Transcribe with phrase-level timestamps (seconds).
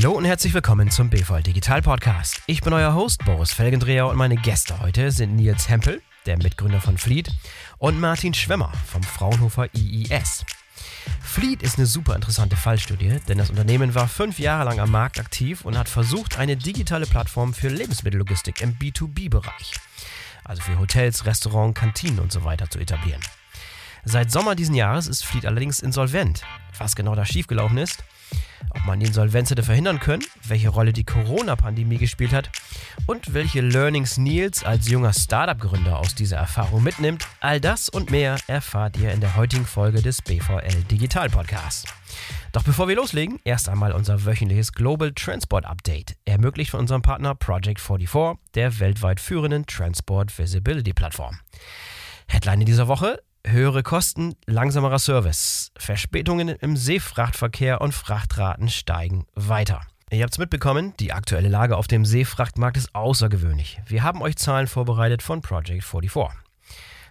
[0.00, 2.40] Hallo und herzlich willkommen zum BVL Digital Podcast.
[2.46, 6.80] Ich bin euer Host Boris Felgendreher und meine Gäste heute sind Nils Hempel, der Mitgründer
[6.80, 7.28] von Fleet,
[7.78, 10.44] und Martin Schwemmer vom Fraunhofer IIS.
[11.20, 15.18] Fleet ist eine super interessante Fallstudie, denn das Unternehmen war fünf Jahre lang am Markt
[15.18, 19.72] aktiv und hat versucht, eine digitale Plattform für Lebensmittellogistik im B2B-Bereich,
[20.44, 23.22] also für Hotels, Restaurants, Kantinen und so weiter zu etablieren.
[24.04, 26.42] Seit Sommer diesen Jahres ist Fleet allerdings insolvent.
[26.78, 28.04] Was genau da schiefgelaufen ist,
[28.70, 32.50] ob man die Insolvenz hätte verhindern können, welche Rolle die Corona-Pandemie gespielt hat
[33.06, 38.36] und welche Learnings Nils als junger Startup-Gründer aus dieser Erfahrung mitnimmt, all das und mehr
[38.46, 41.84] erfahrt ihr in der heutigen Folge des BVL Digital Podcasts.
[42.52, 47.34] Doch bevor wir loslegen, erst einmal unser wöchentliches Global Transport Update, ermöglicht von unserem Partner
[47.34, 51.38] Project 44, der weltweit führenden Transport Visibility Plattform.
[52.26, 55.72] Headline dieser Woche: höhere Kosten, langsamerer Service.
[55.76, 59.80] Verspätungen im Seefrachtverkehr und Frachtraten steigen weiter.
[60.10, 63.80] Ihr habt es mitbekommen, die aktuelle Lage auf dem Seefrachtmarkt ist außergewöhnlich.
[63.86, 66.38] Wir haben euch Zahlen vorbereitet von Project 44.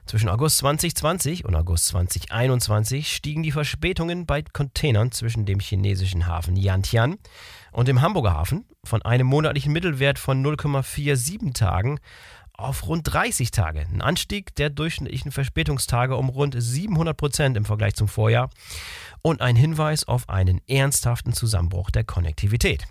[0.07, 6.55] Zwischen August 2020 und August 2021 stiegen die Verspätungen bei Containern zwischen dem chinesischen Hafen
[6.55, 7.17] Yantian
[7.73, 11.99] und dem Hamburger Hafen von einem monatlichen Mittelwert von 0,47 Tagen
[12.57, 13.81] auf rund 30 Tage.
[13.81, 18.49] Ein Anstieg der durchschnittlichen Verspätungstage um rund 700 Prozent im Vergleich zum Vorjahr
[19.21, 22.85] und ein Hinweis auf einen ernsthaften Zusammenbruch der Konnektivität.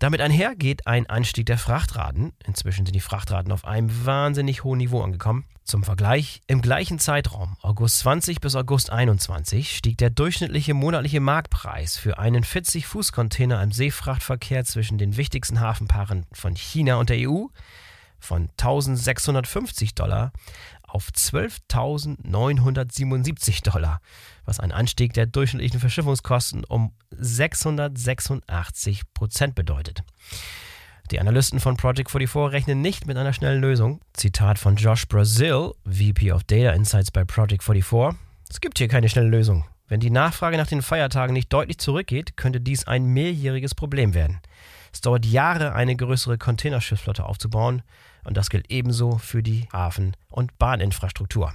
[0.00, 2.32] Damit einher geht ein Anstieg der Frachtraten.
[2.44, 5.44] Inzwischen sind die Frachtraten auf einem wahnsinnig hohen Niveau angekommen.
[5.62, 11.96] Zum Vergleich, im gleichen Zeitraum, August 20 bis August 21, stieg der durchschnittliche monatliche Marktpreis
[11.96, 17.46] für einen 40-Fuß-Container im Seefrachtverkehr zwischen den wichtigsten Hafenpaaren von China und der EU
[18.24, 20.32] von 1650 Dollar
[20.94, 24.00] auf 12.977 Dollar,
[24.44, 30.04] was ein Anstieg der durchschnittlichen Verschiffungskosten um 686 Prozent bedeutet.
[31.10, 34.00] Die Analysten von Project 44 rechnen nicht mit einer schnellen Lösung.
[34.14, 38.18] Zitat von Josh Brazil, VP of Data Insights bei Project 44.
[38.48, 39.66] Es gibt hier keine schnelle Lösung.
[39.86, 44.40] Wenn die Nachfrage nach den Feiertagen nicht deutlich zurückgeht, könnte dies ein mehrjähriges Problem werden.
[44.92, 47.82] Es dauert Jahre, eine größere Containerschiffsflotte aufzubauen
[48.24, 51.54] und das gilt ebenso für die Hafen- und Bahninfrastruktur.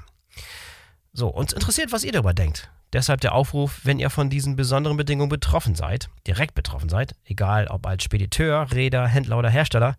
[1.13, 2.71] So, uns interessiert, was ihr darüber denkt.
[2.93, 7.67] Deshalb der Aufruf, wenn ihr von diesen besonderen Bedingungen betroffen seid, direkt betroffen seid, egal
[7.67, 9.95] ob als Spediteur, Räder, Händler oder Hersteller,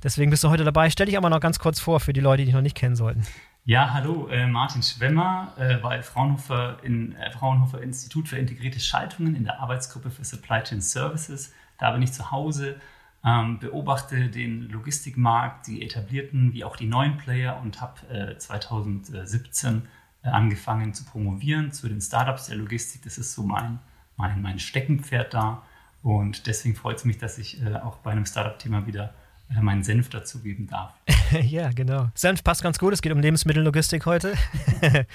[0.03, 0.89] Deswegen bist du heute dabei.
[0.89, 2.97] Stell dich aber noch ganz kurz vor für die Leute, die dich noch nicht kennen
[2.97, 3.25] sollten.
[3.63, 9.35] Ja, hallo, äh, Martin Schwemmer äh, bei Fraunhofer, in, äh, Fraunhofer Institut für integrierte Schaltungen
[9.35, 11.53] in der Arbeitsgruppe für Supply Chain Services.
[11.77, 12.75] Da bin ich zu Hause
[13.23, 19.83] ähm, beobachte den Logistikmarkt, die etablierten wie auch die neuen Player und habe äh, 2017
[20.23, 23.03] äh, angefangen zu promovieren zu den Startups der Logistik.
[23.03, 23.79] Das ist so mein,
[24.15, 25.63] mein, mein Steckenpferd da.
[26.01, 29.13] Und deswegen freut es mich, dass ich äh, auch bei einem Startup-Thema wieder
[29.49, 30.93] äh, meinen Senf dazugeben darf.
[31.41, 32.07] ja, genau.
[32.15, 32.93] Senf passt ganz gut.
[32.93, 34.33] Es geht um Lebensmittellogistik heute.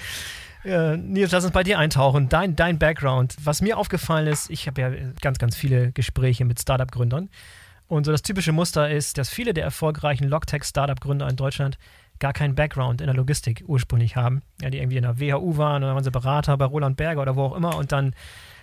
[0.67, 2.31] Nils, lass uns bei dir eintauchen.
[2.31, 3.37] Dein, dein Background.
[3.45, 4.91] Was mir aufgefallen ist, ich habe ja
[5.21, 7.29] ganz, ganz viele Gespräche mit Startup-Gründern.
[7.87, 11.79] Und so das typische Muster ist, dass viele der erfolgreichen Logtech-Startup-Gründer in Deutschland
[12.19, 14.43] gar keinen Background in der Logistik ursprünglich haben.
[14.63, 17.37] Ja, die irgendwie in der WHU waren oder waren sie Berater bei Roland Berger oder
[17.37, 18.15] wo auch immer und dann,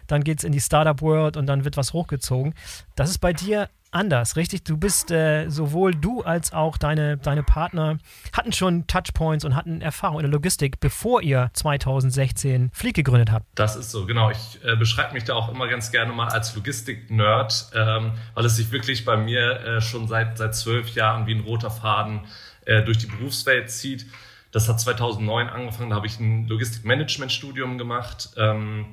[0.07, 2.53] dann geht es in die Startup-World und dann wird was hochgezogen.
[2.95, 4.63] Das ist bei dir anders, richtig?
[4.63, 7.97] Du bist äh, sowohl du als auch deine, deine Partner
[8.33, 13.45] hatten schon Touchpoints und hatten Erfahrung in der Logistik, bevor ihr 2016 Fleet gegründet habt.
[13.55, 14.31] Das ist so, genau.
[14.31, 18.55] Ich äh, beschreibe mich da auch immer ganz gerne mal als Logistik-Nerd, ähm, weil es
[18.55, 22.21] sich wirklich bei mir äh, schon seit, seit zwölf Jahren wie ein roter Faden
[22.65, 24.05] äh, durch die Berufswelt zieht.
[24.51, 28.85] Das hat 2009 angefangen, da habe ich ein Logistik-Management-Studium gemacht, ähm,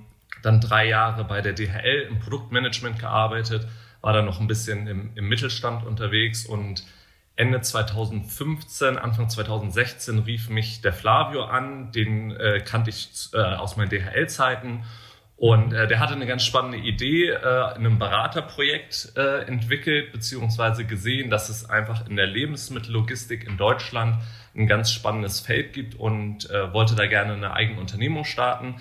[0.42, 3.66] dann drei Jahre bei der DHL im Produktmanagement gearbeitet
[4.00, 6.84] war dann noch ein bisschen im, im Mittelstand unterwegs und
[7.36, 13.76] Ende 2015, Anfang 2016 rief mich der Flavio an, den äh, kannte ich äh, aus
[13.76, 14.82] meinen DHL-Zeiten
[15.36, 17.36] Und äh, der hatte eine ganz spannende Idee äh,
[17.76, 24.16] in einem Beraterprojekt äh, entwickelt, beziehungsweise gesehen, dass es einfach in der Lebensmittellogistik in Deutschland
[24.56, 28.80] ein ganz spannendes Feld gibt und äh, wollte da gerne eine eigene Unternehmung starten.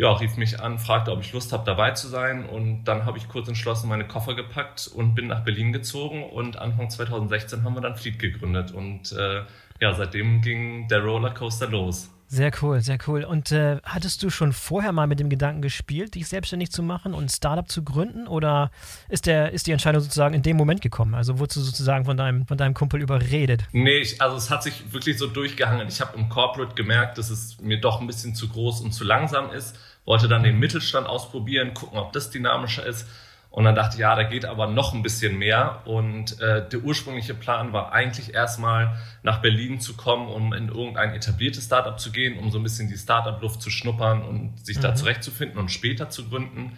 [0.00, 2.48] Ja, rief mich an, fragte, ob ich Lust habe, dabei zu sein.
[2.48, 6.22] Und dann habe ich kurz entschlossen meine Koffer gepackt und bin nach Berlin gezogen.
[6.22, 8.70] Und Anfang 2016 haben wir dann Fleet gegründet.
[8.70, 9.42] Und äh,
[9.80, 12.10] ja, seitdem ging der Rollercoaster los.
[12.30, 13.24] Sehr cool, sehr cool.
[13.24, 17.14] Und äh, hattest du schon vorher mal mit dem Gedanken gespielt, dich selbstständig zu machen
[17.14, 18.28] und ein Startup zu gründen?
[18.28, 18.70] Oder
[19.08, 21.14] ist, der, ist die Entscheidung sozusagen in dem Moment gekommen?
[21.14, 23.64] Also wurdest du sozusagen von deinem, von deinem Kumpel überredet?
[23.72, 25.88] Nee, ich, also es hat sich wirklich so durchgehangen.
[25.88, 29.04] Ich habe im Corporate gemerkt, dass es mir doch ein bisschen zu groß und zu
[29.04, 29.74] langsam ist.
[30.04, 33.06] Wollte dann den Mittelstand ausprobieren, gucken, ob das dynamischer ist
[33.50, 35.80] und dann dachte ich, ja, da geht aber noch ein bisschen mehr.
[35.86, 41.14] Und äh, der ursprüngliche Plan war eigentlich erstmal nach Berlin zu kommen, um in irgendein
[41.14, 44.82] etabliertes Startup zu gehen, um so ein bisschen die Startup-Luft zu schnuppern und sich mhm.
[44.82, 46.76] da zurechtzufinden und später zu gründen.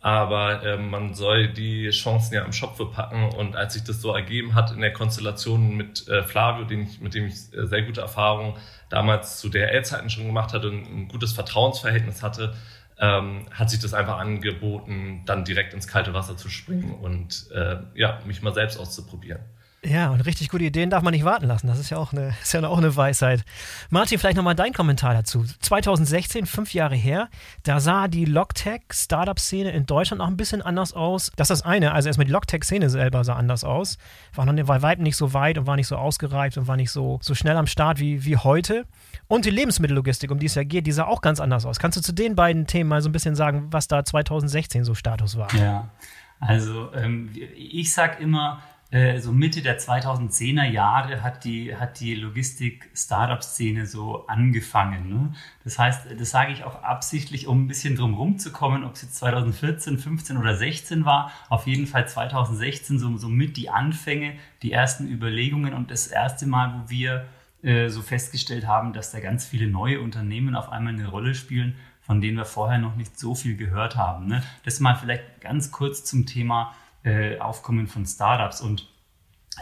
[0.00, 3.28] Aber äh, man soll die Chancen ja am Schopfe packen.
[3.36, 7.00] Und als sich das so ergeben hat in der Konstellation mit äh, Flavio, den ich,
[7.00, 8.54] mit dem ich äh, sehr gute Erfahrungen
[8.88, 12.54] damals zu DRL-Zeiten schon gemacht hatte und ein gutes Vertrauensverhältnis hatte,
[12.98, 17.76] ähm, hat sich das einfach angeboten, dann direkt ins kalte Wasser zu springen und äh,
[17.94, 19.40] ja, mich mal selbst auszuprobieren.
[19.88, 21.68] Ja, und richtig gute Ideen darf man nicht warten lassen.
[21.68, 23.44] Das ist ja auch eine, ist ja auch eine Weisheit.
[23.88, 25.44] Martin, vielleicht nochmal dein Kommentar dazu.
[25.60, 27.28] 2016, fünf Jahre her,
[27.62, 31.30] da sah die Logtech-Startup-Szene in Deutschland auch ein bisschen anders aus.
[31.36, 31.92] Das ist das eine.
[31.92, 33.98] Also erstmal die Logtech-Szene selber sah anders aus.
[34.34, 37.20] War noch weit nicht so weit und war nicht so ausgereift und war nicht so,
[37.22, 38.86] so schnell am Start wie, wie heute.
[39.28, 41.78] Und die Lebensmittellogistik, um die es ja geht, die sah auch ganz anders aus.
[41.78, 44.94] Kannst du zu den beiden Themen mal so ein bisschen sagen, was da 2016 so
[44.94, 45.52] Status war?
[45.54, 45.90] Ja,
[46.38, 48.62] also ähm, ich sag immer,
[48.92, 55.08] äh, so Mitte der 2010er Jahre hat die, hat die Logistik-Startup-Szene so angefangen.
[55.08, 55.32] Ne?
[55.64, 59.16] Das heißt, das sage ich auch absichtlich, um ein bisschen drum rumzukommen, ob es jetzt
[59.16, 61.32] 2014, 15 oder 16 war.
[61.48, 66.46] Auf jeden Fall 2016 so, so mit die Anfänge, die ersten Überlegungen und das erste
[66.46, 67.26] Mal, wo wir
[67.66, 71.74] äh, so festgestellt haben, dass da ganz viele neue Unternehmen auf einmal eine Rolle spielen,
[72.00, 74.28] von denen wir vorher noch nicht so viel gehört haben.
[74.28, 74.40] Ne?
[74.64, 78.88] Das mal vielleicht ganz kurz zum Thema äh, Aufkommen von Startups und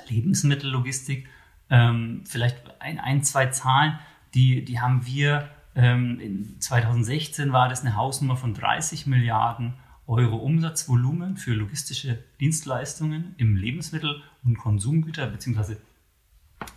[0.09, 1.27] Lebensmittellogistik.
[1.71, 3.99] Ähm, vielleicht ein, ein, zwei Zahlen,
[4.35, 9.73] die, die haben wir ähm, in 2016 war das eine Hausnummer von 30 Milliarden
[10.07, 15.77] Euro Umsatzvolumen für logistische Dienstleistungen im Lebensmittel- und Konsumgüter bzw.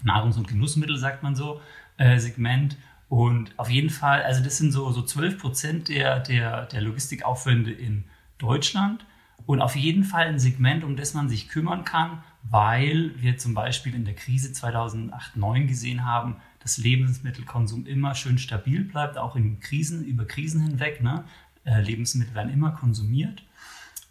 [0.04, 1.62] Nahrungs- und Genussmittel, sagt man so,
[1.98, 2.78] äh, Segment.
[3.10, 7.72] Und auf jeden Fall, also das sind so, so 12 Prozent der, der, der Logistikaufwände
[7.72, 8.04] in
[8.38, 9.06] Deutschland.
[9.46, 13.54] Und auf jeden Fall ein Segment, um das man sich kümmern kann, weil wir zum
[13.54, 19.60] Beispiel in der Krise 2008-2009 gesehen haben, dass Lebensmittelkonsum immer schön stabil bleibt, auch in
[19.60, 21.02] Krisen, über Krisen hinweg.
[21.02, 21.24] Ne?
[21.64, 23.44] Äh, Lebensmittel werden immer konsumiert.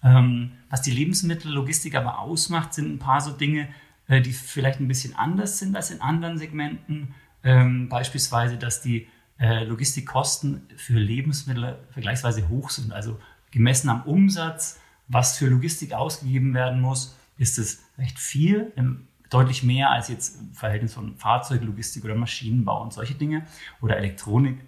[0.03, 3.69] Ähm, was die Lebensmittellogistik aber ausmacht, sind ein paar so Dinge,
[4.09, 7.15] äh, die vielleicht ein bisschen anders sind als in anderen Segmenten.
[7.43, 9.09] Ähm, beispielsweise, dass die
[9.39, 13.19] äh, Logistikkosten für Lebensmittel vergleichsweise hoch sind, also
[13.51, 18.73] gemessen am Umsatz was für Logistik ausgegeben werden muss, ist es recht viel,
[19.31, 23.47] deutlich mehr als jetzt im Verhältnis von Fahrzeuglogistik oder Maschinenbau und solche Dinge
[23.81, 24.59] oder Elektronik.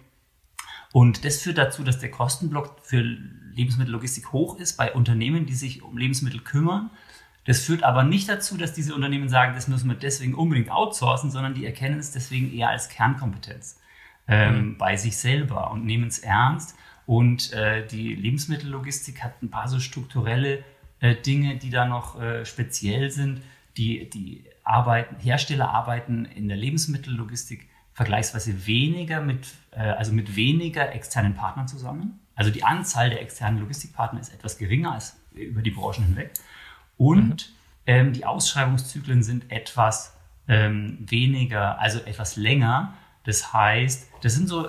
[0.91, 5.83] Und das führt dazu, dass der Kostenblock für Lebensmittellogistik hoch ist bei Unternehmen, die sich
[5.83, 6.89] um Lebensmittel kümmern.
[7.49, 11.31] Das führt aber nicht dazu, dass diese Unternehmen sagen, das müssen wir deswegen unbedingt outsourcen,
[11.31, 13.79] sondern die erkennen es deswegen eher als Kernkompetenz
[14.27, 14.77] ähm, mhm.
[14.77, 16.75] bei sich selber und nehmen es ernst
[17.07, 20.63] und äh, die Lebensmittellogistik hat ein paar so strukturelle
[20.99, 23.41] äh, Dinge, die da noch äh, speziell sind.
[23.77, 30.93] Die, die arbeiten, Hersteller arbeiten in der Lebensmittellogistik vergleichsweise weniger mit, äh, also mit weniger
[30.93, 32.19] externen Partnern zusammen.
[32.35, 36.31] Also die Anzahl der externen Logistikpartner ist etwas geringer als über die Branchen hinweg.
[36.99, 37.53] Und mhm.
[37.87, 40.15] ähm, die Ausschreibungszyklen sind etwas
[40.49, 42.93] ähm, weniger, also etwas länger.
[43.23, 44.67] Das heißt, das sind so,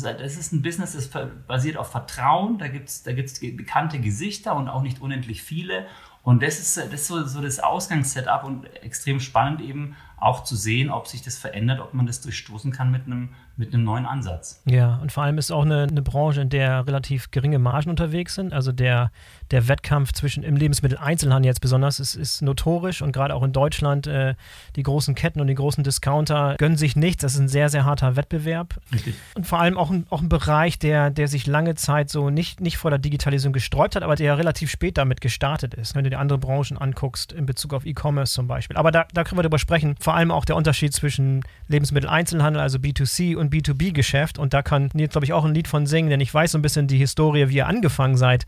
[0.00, 1.10] das ist ein Business, das
[1.46, 2.58] basiert auf Vertrauen.
[2.58, 5.86] Da gibt es da gibt's bekannte Gesichter und auch nicht unendlich viele.
[6.22, 10.56] Und das ist, das ist so, so das Ausgangssetup und extrem spannend eben auch zu
[10.56, 14.06] sehen, ob sich das verändert, ob man das durchstoßen kann mit einem, mit einem neuen
[14.06, 14.62] Ansatz.
[14.64, 18.34] Ja, und vor allem ist auch eine, eine Branche, in der relativ geringe Margen unterwegs
[18.34, 18.54] sind.
[18.54, 19.10] Also der,
[19.50, 24.06] der Wettkampf zwischen im Lebensmitteleinzelhandel jetzt besonders ist, ist notorisch und gerade auch in Deutschland
[24.06, 24.34] äh,
[24.76, 27.20] die großen Ketten und die großen Discounter gönnen sich nichts.
[27.22, 28.80] Das ist ein sehr, sehr harter Wettbewerb.
[28.92, 29.14] Richtig.
[29.34, 32.60] Und vor allem auch ein, auch ein Bereich, der, der sich lange Zeit so nicht,
[32.60, 35.94] nicht vor der Digitalisierung gesträubt hat, aber der relativ spät damit gestartet ist.
[35.94, 38.76] Wenn du dir andere Branchen anguckst, in Bezug auf E-Commerce zum Beispiel.
[38.78, 39.96] Aber da, da können wir drüber sprechen.
[40.00, 44.38] Vor vor allem auch der Unterschied zwischen Lebensmitteleinzelhandel, also B2C und B2B-Geschäft.
[44.38, 46.58] Und da kann Nils, glaube ich, auch ein Lied von singen, denn ich weiß so
[46.58, 48.46] ein bisschen die Historie, wie ihr angefangen seid.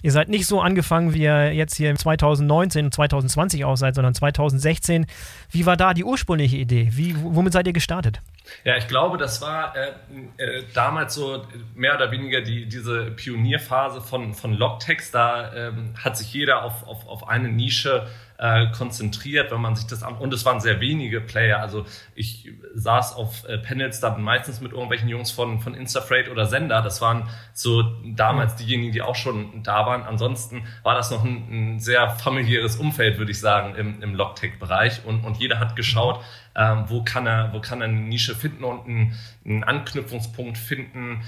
[0.00, 4.14] Ihr seid nicht so angefangen, wie ihr jetzt hier 2019 und 2020 aus seid, sondern
[4.14, 5.06] 2016.
[5.50, 6.90] Wie war da die ursprüngliche Idee?
[6.92, 8.20] Wie, womit seid ihr gestartet?
[8.64, 9.90] Ja, ich glaube, das war äh,
[10.36, 15.14] äh, damals so mehr oder weniger die, diese Pionierphase von, von Logtext.
[15.14, 18.27] Da ähm, hat sich jeder auf, auf, auf eine Nische äh,
[18.72, 20.16] konzentriert, wenn man sich das an.
[20.16, 21.58] Und es waren sehr wenige Player.
[21.58, 26.46] Also ich saß auf äh, Panels dann meistens mit irgendwelchen Jungs von, von Instafreight oder
[26.46, 26.80] Sender.
[26.80, 30.04] Das waren so damals diejenigen, die auch schon da waren.
[30.04, 35.04] Ansonsten war das noch ein, ein sehr familiäres Umfeld, würde ich sagen, im, im Logtech-Bereich.
[35.04, 36.22] Und, und jeder hat geschaut,
[36.54, 41.22] ähm, wo, kann er, wo kann er eine Nische finden und einen, einen Anknüpfungspunkt finden.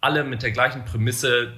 [0.00, 1.52] Alle mit der gleichen Prämisse,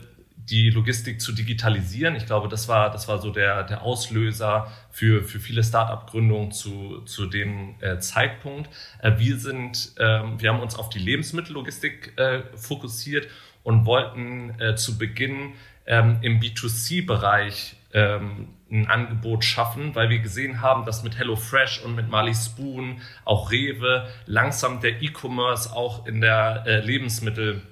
[0.51, 2.15] die Logistik zu digitalisieren.
[2.15, 7.01] Ich glaube, das war, das war so der, der Auslöser für, für viele Start-up-Gründungen zu,
[7.05, 8.71] zu dem äh, Zeitpunkt.
[9.03, 13.29] Äh, wir sind, ähm, wir haben uns auf die Lebensmittellogistik äh, fokussiert
[13.65, 15.55] und wollten äh, zu Beginn
[15.87, 21.95] ähm, im B2C-Bereich ähm, ein Angebot schaffen, weil wir gesehen haben, dass mit HelloFresh und
[21.95, 27.63] mit Marley Spoon, auch Rewe, langsam der E-Commerce auch in der äh, Lebensmittel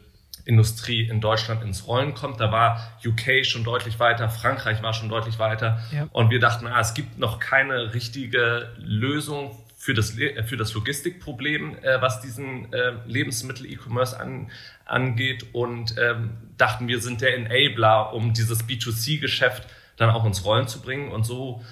[0.45, 2.41] Industrie in Deutschland ins Rollen kommt.
[2.41, 5.83] Da war UK schon deutlich weiter, Frankreich war schon deutlich weiter.
[5.93, 6.09] Ja.
[6.13, 10.13] Und wir dachten, ah, es gibt noch keine richtige Lösung für das,
[10.47, 14.51] für das Logistikproblem, äh, was diesen äh, Lebensmittel-E-Commerce an,
[14.87, 15.47] angeht.
[15.53, 20.81] Und ähm, dachten, wir sind der Enabler, um dieses B2C-Geschäft dann auch ins Rollen zu
[20.81, 21.13] bringen.
[21.13, 21.63] Und so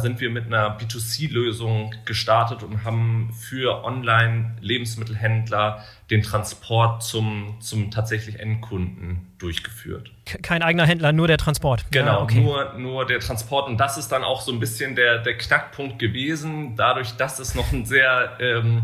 [0.00, 8.40] sind wir mit einer B2C-Lösung gestartet und haben für Online-Lebensmittelhändler den Transport zum, zum tatsächlich
[8.40, 10.10] Endkunden durchgeführt.
[10.42, 11.84] Kein eigener Händler, nur der Transport.
[11.92, 12.40] Genau, ja, okay.
[12.40, 13.68] nur, nur der Transport.
[13.68, 17.54] Und das ist dann auch so ein bisschen der, der Knackpunkt gewesen, dadurch, dass es
[17.54, 18.82] noch ein sehr ähm,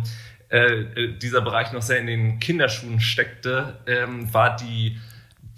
[0.50, 5.00] äh, dieser Bereich noch sehr in den Kinderschuhen steckte, ähm, war die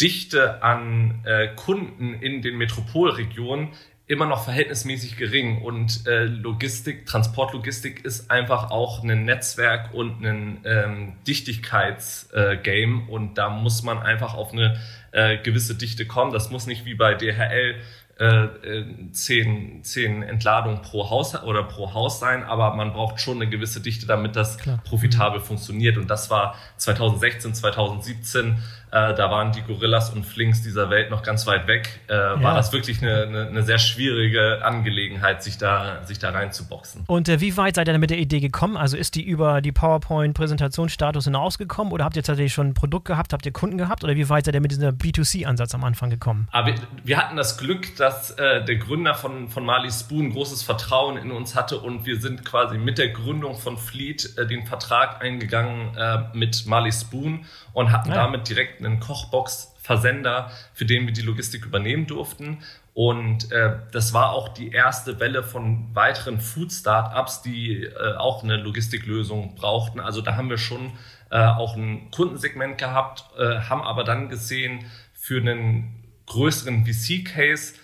[0.00, 3.68] Dichte an äh, Kunden in den Metropolregionen
[4.08, 10.60] immer noch verhältnismäßig gering und äh, Logistik, Transportlogistik ist einfach auch ein Netzwerk und ein
[10.64, 16.32] ähm, Dichtigkeitsgame äh, und da muss man einfach auf eine äh, gewisse Dichte kommen.
[16.32, 17.74] Das muss nicht wie bei DHL
[18.18, 23.42] äh, äh, zehn, zehn Entladungen pro Haus oder pro Haus sein, aber man braucht schon
[23.42, 24.80] eine gewisse Dichte, damit das Klar.
[24.84, 25.44] profitabel mhm.
[25.44, 25.98] funktioniert.
[25.98, 28.56] Und das war 2016, 2017
[28.96, 32.42] äh, da waren die Gorillas und Flinks dieser Welt noch ganz weit weg, äh, ja.
[32.42, 37.04] war das wirklich eine, eine, eine, sehr schwierige Angelegenheit, sich da, sich da reinzuboxen.
[37.06, 38.76] Und äh, wie weit seid ihr denn mit der Idee gekommen?
[38.76, 43.32] Also ist die über die PowerPoint-Präsentationsstatus hinausgekommen oder habt ihr tatsächlich schon ein Produkt gehabt,
[43.32, 46.48] habt ihr Kunden gehabt oder wie weit seid ihr mit diesem B2C-Ansatz am Anfang gekommen?
[46.52, 46.74] Aber wir,
[47.04, 51.32] wir hatten das Glück, dass äh, der Gründer von, von Marley Spoon großes Vertrauen in
[51.32, 55.94] uns hatte und wir sind quasi mit der Gründung von Fleet äh, den Vertrag eingegangen
[55.96, 58.14] äh, mit Marley Spoon und hatten ja.
[58.14, 62.58] damit direkt einen Kochbox-Versender, für den wir die Logistik übernehmen durften.
[62.94, 68.56] Und äh, das war auch die erste Welle von weiteren Food-Startups, die äh, auch eine
[68.56, 70.00] Logistiklösung brauchten.
[70.00, 70.92] Also da haben wir schon
[71.30, 77.74] äh, auch ein Kundensegment gehabt, äh, haben aber dann gesehen, für einen größeren VC-Case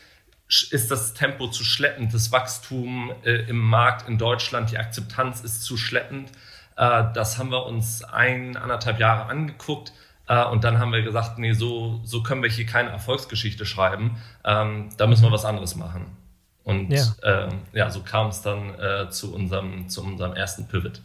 [0.71, 5.63] ist das Tempo zu schleppend, das Wachstum äh, im Markt in Deutschland, die Akzeptanz ist
[5.63, 6.31] zu schleppend.
[6.77, 9.93] Äh, das haben wir uns ein, anderthalb Jahre angeguckt.
[10.33, 14.17] Äh, und dann haben wir gesagt, nee, so, so können wir hier keine Erfolgsgeschichte schreiben.
[14.45, 16.07] Ähm, da müssen wir was anderes machen.
[16.65, 21.03] Und ja, ähm, ja so kam es dann äh, zu, unserem, zu unserem ersten Pivot.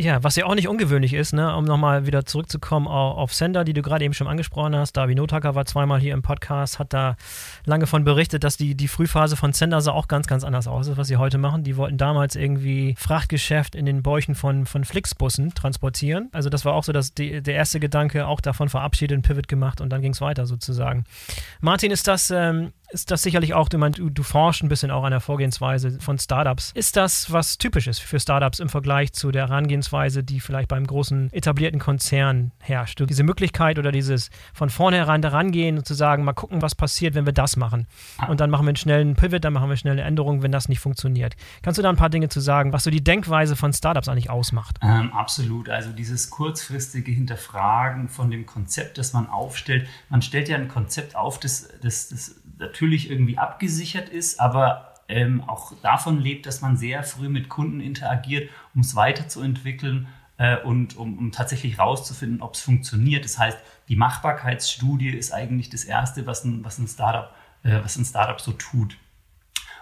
[0.00, 3.72] Ja, was ja auch nicht ungewöhnlich ist, ne, um nochmal wieder zurückzukommen auf Sender, die
[3.72, 4.96] du gerade eben schon angesprochen hast.
[4.96, 7.16] Davi Notaka war zweimal hier im Podcast, hat da
[7.64, 10.96] lange von berichtet, dass die, die Frühphase von Sender sah auch ganz, ganz anders aus,
[10.96, 11.64] was sie heute machen.
[11.64, 16.28] Die wollten damals irgendwie Frachtgeschäft in den Bäuchen von, von Flixbussen transportieren.
[16.30, 19.80] Also das war auch so dass die, der erste Gedanke, auch davon verabschiedet, Pivot gemacht
[19.80, 21.06] und dann ging es weiter sozusagen.
[21.60, 24.90] Martin, ist das, ähm, ist das sicherlich auch, du, meinst, du, du forschst ein bisschen
[24.90, 26.72] auch an der Vorgehensweise von Startups.
[26.74, 31.32] Ist das was Typisches für Startups im Vergleich zu der Herangehensweise, die vielleicht beim großen
[31.32, 33.02] etablierten Konzern herrscht?
[33.08, 37.14] Diese Möglichkeit oder dieses von vornherein daran gehen und zu sagen, mal gucken, was passiert,
[37.14, 37.86] wenn wir das machen.
[38.26, 40.68] Und dann machen wir einen schnellen Pivot, dann machen wir schnell eine Änderung, wenn das
[40.68, 41.36] nicht funktioniert.
[41.62, 44.30] Kannst du da ein paar Dinge zu sagen, was so die Denkweise von Startups eigentlich
[44.30, 44.78] ausmacht?
[44.82, 45.68] Ähm, absolut.
[45.68, 49.86] Also dieses kurzfristige Hinterfragen von dem Konzept, das man aufstellt.
[50.08, 55.42] Man stellt ja ein Konzept auf, das, das, das natürlich irgendwie abgesichert ist, aber ähm,
[55.48, 60.96] auch davon lebt, dass man sehr früh mit Kunden interagiert, um es weiterzuentwickeln äh, und
[60.96, 63.24] um, um tatsächlich rauszufinden, ob es funktioniert.
[63.24, 67.96] Das heißt, die Machbarkeitsstudie ist eigentlich das Erste, was ein, was ein Startup, äh, was
[67.96, 68.96] ein Startup so tut.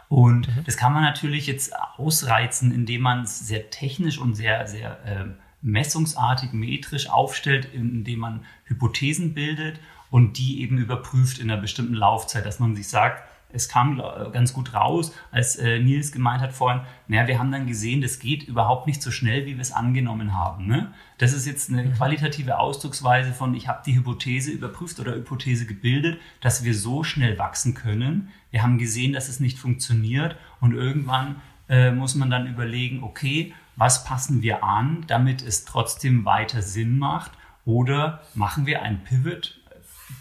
[0.08, 0.64] Und mhm.
[0.64, 5.24] das kann man natürlich jetzt ausreizen, indem man es sehr technisch und sehr, sehr äh,
[5.62, 12.46] messungsartig, metrisch aufstellt, indem man Hypothesen bildet und die eben überprüft in einer bestimmten Laufzeit,
[12.46, 13.22] dass man sich sagt,
[13.52, 17.66] es kam ganz gut raus, als äh, Nils gemeint hat vorhin, naja, wir haben dann
[17.66, 20.66] gesehen, das geht überhaupt nicht so schnell, wie wir es angenommen haben.
[20.66, 20.92] Ne?
[21.18, 21.92] Das ist jetzt eine mhm.
[21.92, 27.38] qualitative Ausdrucksweise von, ich habe die Hypothese überprüft oder Hypothese gebildet, dass wir so schnell
[27.38, 28.30] wachsen können.
[28.50, 31.36] Wir haben gesehen, dass es nicht funktioniert und irgendwann
[31.68, 36.98] äh, muss man dann überlegen, okay, was passen wir an, damit es trotzdem weiter Sinn
[36.98, 37.32] macht
[37.64, 39.55] oder machen wir ein Pivot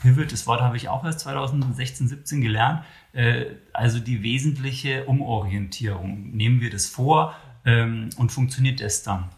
[0.01, 2.83] Pivot, das Wort habe ich auch erst 2016, 17 gelernt.
[3.13, 6.31] Äh, also die wesentliche Umorientierung.
[6.31, 9.29] Nehmen wir das vor ähm, und funktioniert das dann?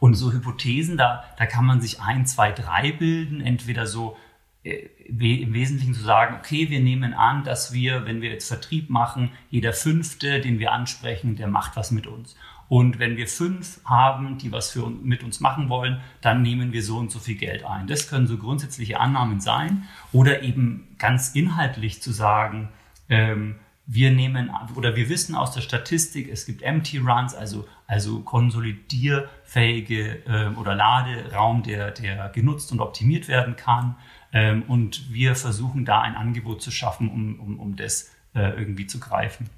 [0.00, 3.40] Und so Hypothesen, da, da kann man sich ein, zwei, drei bilden.
[3.40, 4.16] Entweder so
[4.62, 8.90] äh, im Wesentlichen zu sagen, okay, wir nehmen an, dass wir, wenn wir jetzt Vertrieb
[8.90, 12.36] machen, jeder Fünfte, den wir ansprechen, der macht was mit uns.
[12.68, 16.82] Und wenn wir fünf haben, die was für, mit uns machen wollen, dann nehmen wir
[16.82, 17.86] so und so viel Geld ein.
[17.86, 19.84] Das können so grundsätzliche Annahmen sein.
[20.12, 22.68] Oder eben ganz inhaltlich zu sagen,
[23.08, 23.56] ähm,
[23.90, 30.26] wir nehmen oder wir wissen aus der Statistik, es gibt Empty Runs, also, also konsolidierfähige
[30.26, 33.96] äh, oder Laderaum, der, der genutzt und optimiert werden kann.
[34.30, 38.86] Ähm, und wir versuchen da ein Angebot zu schaffen, um, um, um das äh, irgendwie
[38.86, 39.48] zu greifen.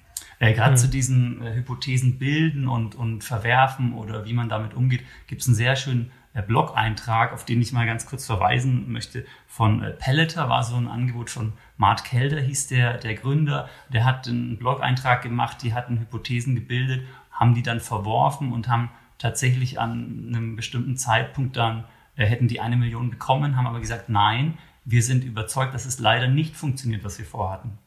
[0.40, 0.76] Äh, Gerade mhm.
[0.78, 5.46] zu diesen äh, Hypothesen bilden und, und verwerfen oder wie man damit umgeht, gibt es
[5.46, 9.90] einen sehr schönen äh, Blog-Eintrag, auf den ich mal ganz kurz verweisen möchte, von äh,
[9.90, 13.68] Pelleter, war so ein Angebot von Mart Kelder, hieß der, der Gründer.
[13.92, 18.90] Der hat einen Blog-Eintrag gemacht, die hatten Hypothesen gebildet, haben die dann verworfen und haben
[19.18, 21.84] tatsächlich an einem bestimmten Zeitpunkt dann,
[22.16, 24.56] äh, hätten die eine Million bekommen, haben aber gesagt, nein,
[24.86, 27.78] wir sind überzeugt, dass es leider nicht funktioniert, was wir vorhatten.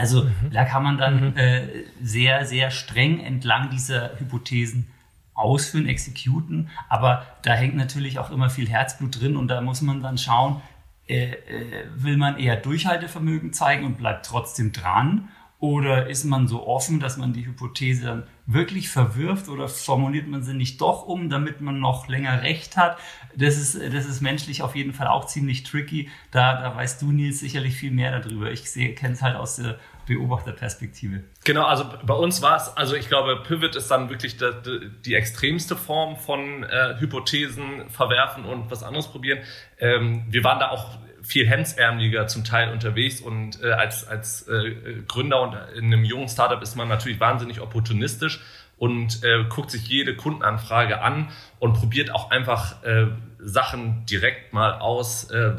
[0.00, 0.50] Also mhm.
[0.50, 1.36] da kann man dann mhm.
[1.36, 4.86] äh, sehr, sehr streng entlang dieser Hypothesen
[5.34, 6.70] ausführen, exekuten.
[6.88, 10.62] Aber da hängt natürlich auch immer viel Herzblut drin und da muss man dann schauen,
[11.06, 15.28] äh, äh, will man eher Durchhaltevermögen zeigen und bleibt trotzdem dran
[15.60, 20.42] oder ist man so offen, dass man die Hypothese dann wirklich verwirft oder formuliert man
[20.42, 22.98] sie nicht doch um, damit man noch länger Recht hat?
[23.36, 26.08] Das ist, das ist menschlich auf jeden Fall auch ziemlich tricky.
[26.30, 28.50] Da, da weißt du, Nils, sicherlich viel mehr darüber.
[28.50, 31.22] Ich kenne es halt aus der Beobachterperspektive.
[31.44, 34.90] Genau, also bei uns war es, also ich glaube, Pivot ist dann wirklich die, die,
[35.04, 39.40] die extremste Form von äh, Hypothesen verwerfen und was anderes probieren.
[39.78, 45.02] Ähm, wir waren da auch viel hemdsärmeliger zum Teil unterwegs und äh, als, als äh,
[45.06, 48.40] Gründer und in einem jungen Startup ist man natürlich wahnsinnig opportunistisch
[48.80, 53.08] und äh, guckt sich jede Kundenanfrage an und probiert auch einfach äh,
[53.38, 55.52] Sachen direkt mal aus, äh,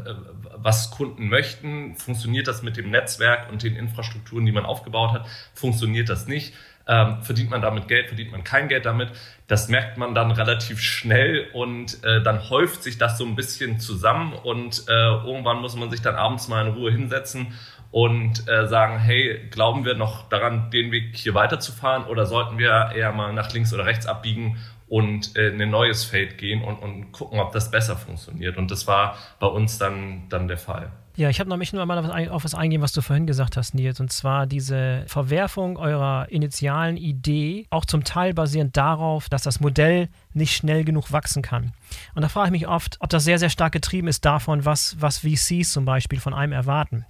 [0.62, 1.96] was Kunden möchten.
[1.96, 5.28] Funktioniert das mit dem Netzwerk und den Infrastrukturen, die man aufgebaut hat?
[5.54, 6.54] Funktioniert das nicht?
[6.88, 9.10] Ähm, verdient man damit Geld, verdient man kein Geld damit.
[9.48, 13.80] Das merkt man dann relativ schnell und äh, dann häuft sich das so ein bisschen
[13.80, 17.54] zusammen und äh, irgendwann muss man sich dann abends mal in Ruhe hinsetzen
[17.92, 22.92] und äh, sagen, hey, glauben wir noch daran, den Weg hier weiterzufahren oder sollten wir
[22.96, 24.58] eher mal nach links oder rechts abbiegen
[24.92, 28.58] und äh, in ein neues Feld gehen und, und gucken, ob das besser funktioniert.
[28.58, 30.92] Und das war bei uns dann, dann der Fall.
[31.16, 33.74] Ja, ich habe noch mich nur mal auf was eingehen, was du vorhin gesagt hast,
[33.74, 39.62] Nils, und zwar diese Verwerfung eurer initialen Idee, auch zum Teil basierend darauf, dass das
[39.62, 41.72] Modell nicht schnell genug wachsen kann.
[42.14, 44.98] Und da frage ich mich oft, ob das sehr, sehr stark getrieben ist davon, was,
[45.00, 47.06] was VCs zum Beispiel von einem erwarten.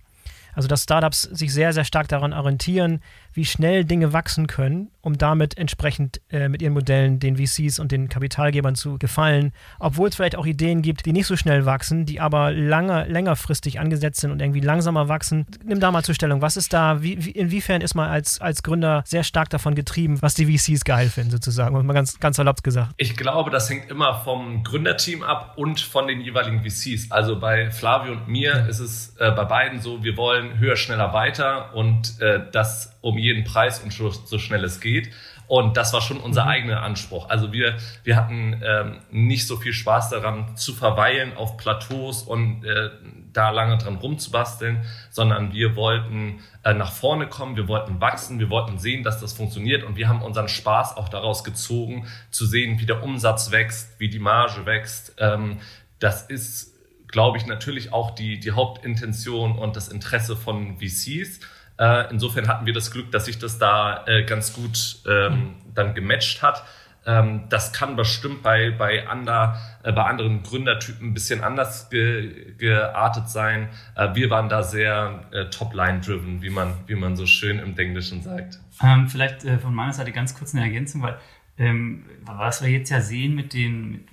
[0.54, 3.02] Also dass Startups sich sehr, sehr stark daran orientieren,
[3.34, 7.92] wie schnell Dinge wachsen können, um damit entsprechend äh, mit ihren Modellen den VCs und
[7.92, 12.06] den Kapitalgebern zu gefallen, obwohl es vielleicht auch Ideen gibt, die nicht so schnell wachsen,
[12.06, 15.46] die aber lange, längerfristig angesetzt sind und irgendwie langsamer wachsen.
[15.64, 16.42] Nimm da mal zur Stellung.
[16.42, 20.22] Was ist da, wie, wie, inwiefern ist man als, als Gründer sehr stark davon getrieben,
[20.22, 22.92] was die VCs geil finden, sozusagen, mal ganz, ganz erlaubt gesagt?
[22.98, 27.12] Ich glaube, das hängt immer vom Gründerteam ab und von den jeweiligen VCs.
[27.12, 28.66] Also bei Flavio und mir ja.
[28.66, 33.18] ist es äh, bei beiden so, wir wollen höher, schneller, weiter und äh, das um
[33.18, 35.12] jeden Preis und so schnell es geht.
[35.52, 36.50] Und das war schon unser mhm.
[36.50, 37.28] eigener Anspruch.
[37.28, 42.64] Also wir, wir hatten ähm, nicht so viel Spaß daran zu verweilen auf Plateaus und
[42.64, 42.90] äh,
[43.34, 48.50] da lange dran rumzubasteln, sondern wir wollten äh, nach vorne kommen, wir wollten wachsen, wir
[48.50, 52.80] wollten sehen, dass das funktioniert und wir haben unseren Spaß auch daraus gezogen, zu sehen,
[52.80, 55.16] wie der Umsatz wächst, wie die Marge wächst.
[55.18, 55.58] Ähm,
[56.00, 56.76] das ist,
[57.10, 61.42] glaube ich, natürlich auch die, die Hauptintention und das Interesse von VCs.
[61.82, 65.96] Äh, insofern hatten wir das Glück, dass sich das da äh, ganz gut ähm, dann
[65.96, 66.64] gematcht hat.
[67.08, 72.54] Ähm, das kann bestimmt bei, bei, ander, äh, bei anderen Gründertypen ein bisschen anders ge,
[72.60, 73.70] geartet sein.
[74.14, 78.60] Wir waren da sehr top-line-driven, wie man, wie man so schön im Englischen sagt.
[78.84, 81.18] Ähm, vielleicht von meiner Seite ganz kurz eine Ergänzung, weil
[81.58, 84.06] ähm, was wir jetzt ja sehen mit den,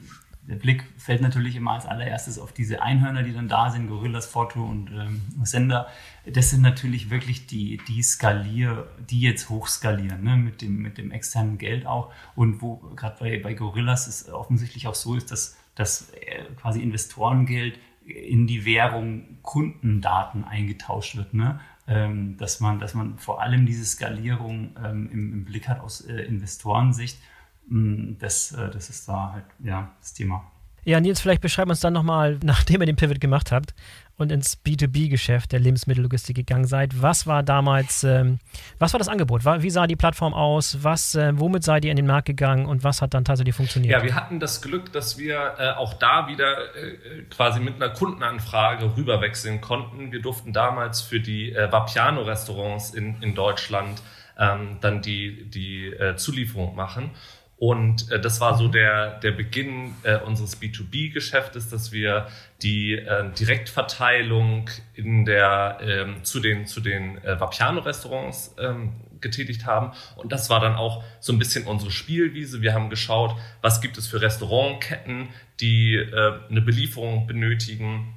[0.49, 4.25] der Blick fällt natürlich immer als allererstes auf diese Einhörner, die dann da sind, Gorillas,
[4.25, 5.89] Foto und ähm, Sender.
[6.25, 10.37] Das sind natürlich wirklich die, die skalier, die jetzt hochskalieren, ne?
[10.37, 12.11] mit, dem, mit dem externen Geld auch.
[12.35, 16.83] Und wo gerade bei, bei Gorillas es offensichtlich auch so ist, dass, dass äh, quasi
[16.83, 21.35] Investorengeld in die Währung Kundendaten eingetauscht wird.
[21.35, 21.61] Ne?
[21.87, 26.01] Ähm, dass, man, dass man vor allem diese Skalierung ähm, im, im, Blick hat aus
[26.01, 27.19] äh, Investorensicht.
[27.69, 30.45] Mm, das, äh, das ist da halt ja, das Thema.
[30.85, 33.75] Ja, Nils, vielleicht beschreib uns dann nochmal, nachdem ihr den Pivot gemacht habt
[34.17, 38.39] und ins B2B-Geschäft der Lebensmittellogistik gegangen seid, was war damals, ähm,
[38.79, 39.45] was war das Angebot?
[39.45, 40.79] Wie sah die Plattform aus?
[40.83, 43.93] Was, äh, womit seid ihr in den Markt gegangen und was hat dann tatsächlich funktioniert?
[43.93, 47.91] Ja, wir hatten das Glück, dass wir äh, auch da wieder äh, quasi mit einer
[47.91, 50.11] Kundenanfrage rüberwechseln konnten.
[50.11, 54.03] Wir durften damals für die äh, Vapiano-Restaurants in, in Deutschland
[54.39, 57.11] ähm, dann die, die äh, Zulieferung machen.
[57.59, 62.29] Und äh, das war so der, der Beginn äh, unseres B2B-Geschäftes, dass wir
[62.63, 69.93] die äh, Direktverteilung in der, ähm, zu den, zu den äh, Vapiano-Restaurants ähm, getätigt haben.
[70.17, 72.63] Und das war dann auch so ein bisschen unsere Spielwiese.
[72.63, 78.15] Wir haben geschaut, was gibt es für Restaurantketten, die äh, eine Belieferung benötigen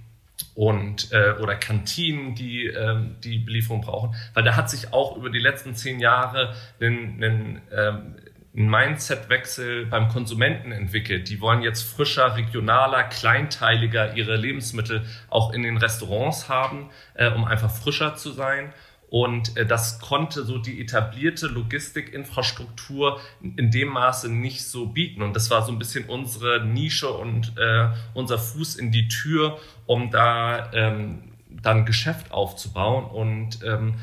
[0.54, 5.30] und äh, oder Kantinen, die ähm, die Belieferung brauchen, weil da hat sich auch über
[5.30, 8.16] die letzten zehn Jahre einen, einen ähm,
[8.56, 11.30] ein Mindset-Wechsel beim Konsumenten entwickelt.
[11.30, 17.46] Die wollen jetzt frischer, regionaler, kleinteiliger ihre Lebensmittel auch in den Restaurants haben, äh, um
[17.46, 18.74] einfach frischer zu sein.
[19.10, 25.22] Und äh, das konnte so die etablierte Logistikinfrastruktur in dem Maße nicht so bieten.
[25.22, 29.60] Und das war so ein bisschen unsere Nische und äh, unser Fuß in die Tür,
[29.86, 33.06] um da ähm, dann Geschäft aufzubauen.
[33.06, 33.96] Und ähm,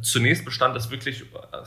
[0.00, 1.24] Zunächst bestand das wirklich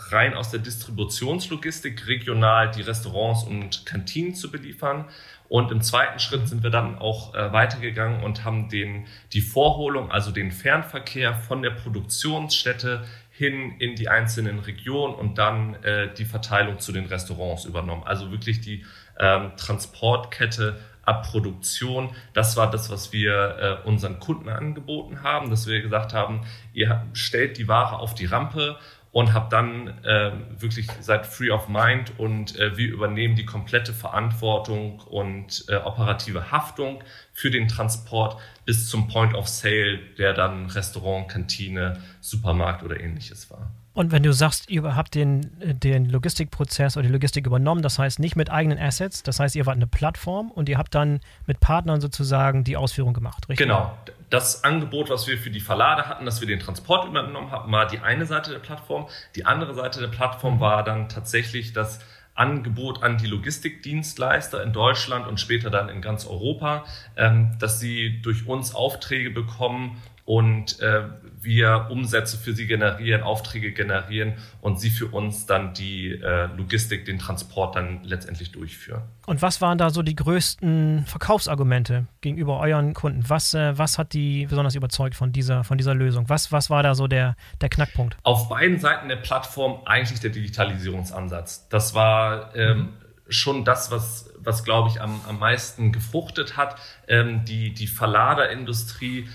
[0.09, 5.05] rein aus der Distributionslogistik, regional die Restaurants und Kantinen zu beliefern.
[5.47, 10.11] Und im zweiten Schritt sind wir dann auch äh, weitergegangen und haben den, die Vorholung,
[10.11, 16.25] also den Fernverkehr von der Produktionsstätte hin in die einzelnen Regionen und dann äh, die
[16.25, 18.03] Verteilung zu den Restaurants übernommen.
[18.05, 18.85] Also wirklich die
[19.19, 22.09] ähm, Transportkette ab Produktion.
[22.33, 26.41] Das war das, was wir äh, unseren Kunden angeboten haben, dass wir gesagt haben,
[26.73, 28.77] ihr stellt die Ware auf die Rampe
[29.15, 33.93] und habt dann äh, wirklich seid free of mind und äh, wir übernehmen die komplette
[33.93, 40.65] Verantwortung und äh, operative Haftung für den Transport bis zum Point of Sale, der dann
[40.65, 43.71] Restaurant, Kantine, Supermarkt oder ähnliches war.
[43.95, 48.19] Und wenn du sagst, ihr habt den, den Logistikprozess oder die Logistik übernommen, das heißt
[48.19, 51.61] nicht mit eigenen Assets, das heißt, ihr wart eine Plattform und ihr habt dann mit
[51.61, 53.65] Partnern sozusagen die Ausführung gemacht, richtig?
[53.65, 53.97] Genau.
[54.29, 57.87] Das Angebot, was wir für die Verlade hatten, dass wir den Transport übernommen haben, war
[57.87, 59.07] die eine Seite der Plattform.
[59.35, 61.99] Die andere Seite der Plattform war dann tatsächlich das
[62.33, 66.83] Angebot an die Logistikdienstleister in Deutschland und später dann in ganz Europa,
[67.15, 71.03] ähm, dass sie durch uns Aufträge bekommen und äh,
[71.39, 77.05] wir Umsätze für sie generieren, Aufträge generieren und sie für uns dann die äh, Logistik,
[77.05, 79.03] den Transport dann letztendlich durchführen.
[79.27, 83.23] Und was waren da so die größten Verkaufsargumente gegenüber euren Kunden?
[83.27, 86.27] Was, äh, was hat die besonders überzeugt von dieser, von dieser Lösung?
[86.27, 88.17] Was, was war da so der, der Knackpunkt?
[88.23, 91.69] Auf beiden Seiten der Plattform eigentlich der Digitalisierungsansatz.
[91.69, 92.89] Das war ähm, mhm.
[93.29, 96.75] schon das, was was glaube ich am, am meisten gefruchtet hat.
[97.07, 99.27] Ähm, die, die Verladerindustrie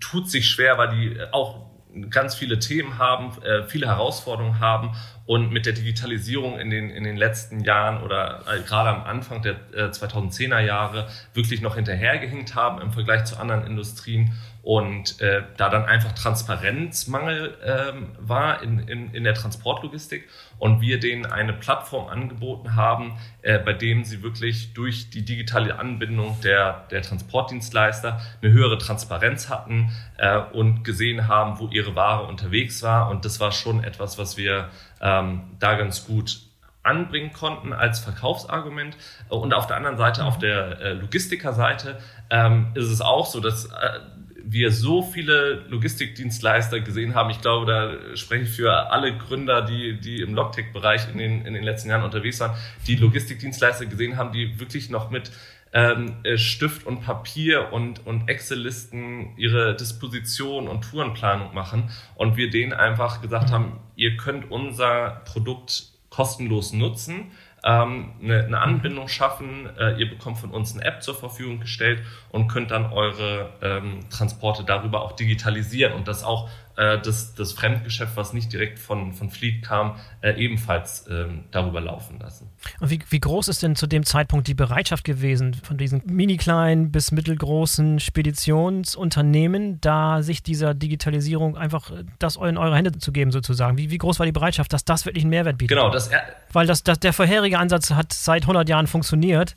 [0.00, 1.66] tut sich schwer, weil die auch
[2.10, 4.92] ganz viele Themen haben, äh, viele Herausforderungen haben
[5.24, 9.42] und mit der Digitalisierung in den, in den letzten Jahren oder äh, gerade am Anfang
[9.42, 14.34] der äh, 2010er Jahre wirklich noch hinterhergehinkt haben im Vergleich zu anderen Industrien
[14.66, 20.98] und äh, da dann einfach Transparenzmangel ähm, war in, in, in der Transportlogistik und wir
[20.98, 26.84] denen eine Plattform angeboten haben, äh, bei dem sie wirklich durch die digitale Anbindung der,
[26.90, 33.08] der Transportdienstleister eine höhere Transparenz hatten äh, und gesehen haben, wo ihre Ware unterwegs war.
[33.08, 36.40] Und das war schon etwas, was wir ähm, da ganz gut
[36.82, 38.96] anbringen konnten als Verkaufsargument.
[39.28, 41.98] Und auf der anderen Seite, auf der äh, Logistikerseite,
[42.30, 44.00] ähm, ist es auch so, dass äh,
[44.48, 47.30] wir so viele Logistikdienstleister gesehen haben.
[47.30, 51.54] Ich glaube, da spreche ich für alle Gründer, die, die im Logtech-Bereich in den, in
[51.54, 52.56] den letzten Jahren unterwegs waren,
[52.86, 55.32] die Logistikdienstleister gesehen haben, die wirklich noch mit
[55.72, 62.48] ähm, äh, Stift und Papier und, und Excel-Listen ihre Disposition und Tourenplanung machen und wir
[62.48, 67.32] denen einfach gesagt haben, ihr könnt unser Produkt kostenlos nutzen
[67.66, 69.68] ähm, eine, eine Anbindung schaffen.
[69.76, 72.00] Äh, ihr bekommt von uns eine App zur Verfügung gestellt
[72.30, 77.52] und könnt dann eure ähm, Transporte darüber auch digitalisieren und das auch äh, das, das
[77.52, 82.50] Fremdgeschäft, was nicht direkt von, von Fleet kam, äh, ebenfalls ähm, darüber laufen lassen.
[82.80, 86.92] Und wie, wie groß ist denn zu dem Zeitpunkt die Bereitschaft gewesen, von diesen mini-kleinen
[86.92, 93.32] bis mittelgroßen Speditionsunternehmen, da sich dieser Digitalisierung einfach äh, das in eure Hände zu geben,
[93.32, 93.78] sozusagen?
[93.78, 95.76] Wie, wie groß war die Bereitschaft, dass das wirklich einen Mehrwert bietet?
[95.76, 96.10] Genau, das
[96.52, 99.56] weil das, das, der vorherige Ansatz hat seit 100 Jahren funktioniert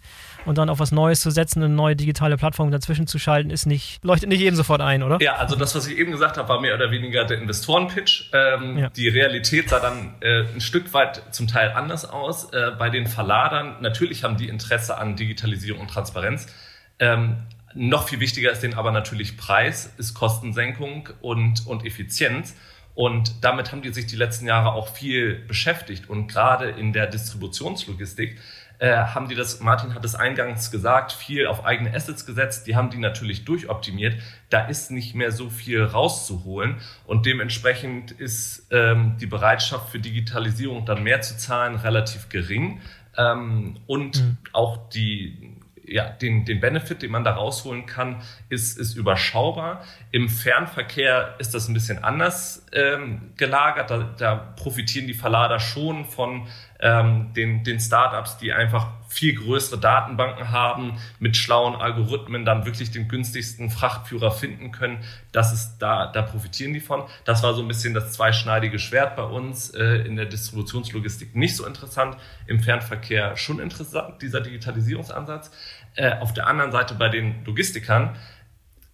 [0.50, 3.68] und dann auf was Neues zu setzen, eine neue digitale Plattform dazwischen zu schalten, ist
[3.68, 5.22] nicht, leuchtet nicht jedem sofort ein, oder?
[5.22, 8.32] Ja, also das, was ich eben gesagt habe, war mehr oder weniger der Investorenpitch.
[8.34, 8.90] Ähm, ja.
[8.90, 12.52] Die Realität sah dann äh, ein Stück weit zum Teil anders aus.
[12.52, 16.48] Äh, bei den Verladern, natürlich haben die Interesse an Digitalisierung und Transparenz.
[16.98, 17.38] Ähm,
[17.76, 22.56] noch viel wichtiger ist denen aber natürlich Preis, ist Kostensenkung und, und Effizienz.
[22.96, 26.10] Und damit haben die sich die letzten Jahre auch viel beschäftigt.
[26.10, 28.40] Und gerade in der Distributionslogistik
[28.80, 32.66] äh, haben die das, Martin hat es eingangs gesagt, viel auf eigene Assets gesetzt.
[32.66, 34.16] Die haben die natürlich durchoptimiert.
[34.50, 36.78] Da ist nicht mehr so viel rauszuholen.
[37.06, 42.82] Und dementsprechend ist ähm, die Bereitschaft für Digitalisierung dann mehr zu zahlen relativ gering.
[43.18, 44.38] Ähm, und mhm.
[44.54, 45.58] auch die
[45.92, 49.84] ja, den, den Benefit, den man da rausholen kann, ist, ist überschaubar.
[50.12, 53.90] Im Fernverkehr ist das ein bisschen anders ähm, gelagert.
[53.90, 56.48] Da, da profitieren die Verlader schon von
[56.80, 62.92] ähm, den, den Startups, die einfach viel größere Datenbanken haben, mit schlauen Algorithmen dann wirklich
[62.92, 65.04] den günstigsten Frachtführer finden können.
[65.32, 67.04] Das ist da, da profitieren die von.
[67.26, 71.56] Das war so ein bisschen das zweischneidige Schwert bei uns äh, in der Distributionslogistik nicht
[71.56, 75.52] so interessant, im Fernverkehr schon interessant, dieser Digitalisierungsansatz.
[75.96, 78.16] Äh, auf der anderen Seite bei den Logistikern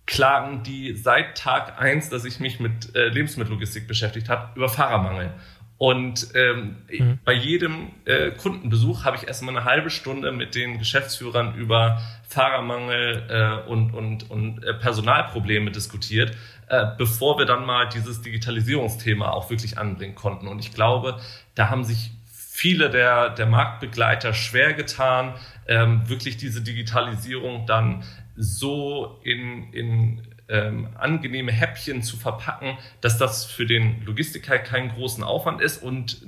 [0.05, 5.33] klagen die seit Tag eins, dass ich mich mit äh, Lebensmittellogistik beschäftigt habe, über Fahrermangel.
[5.77, 7.19] Und ähm, mhm.
[7.25, 13.23] bei jedem äh, Kundenbesuch habe ich erstmal eine halbe Stunde mit den Geschäftsführern über Fahrermangel
[13.29, 16.31] äh, und, und, und äh, Personalprobleme diskutiert,
[16.69, 20.47] äh, bevor wir dann mal dieses Digitalisierungsthema auch wirklich anbringen konnten.
[20.47, 21.19] Und ich glaube,
[21.55, 25.33] da haben sich viele der, der Marktbegleiter schwer getan,
[25.67, 28.03] ähm, wirklich diese Digitalisierung dann
[28.37, 35.23] so in, in ähm, angenehme Häppchen zu verpacken, dass das für den Logistiker keinen großen
[35.23, 36.21] Aufwand ist und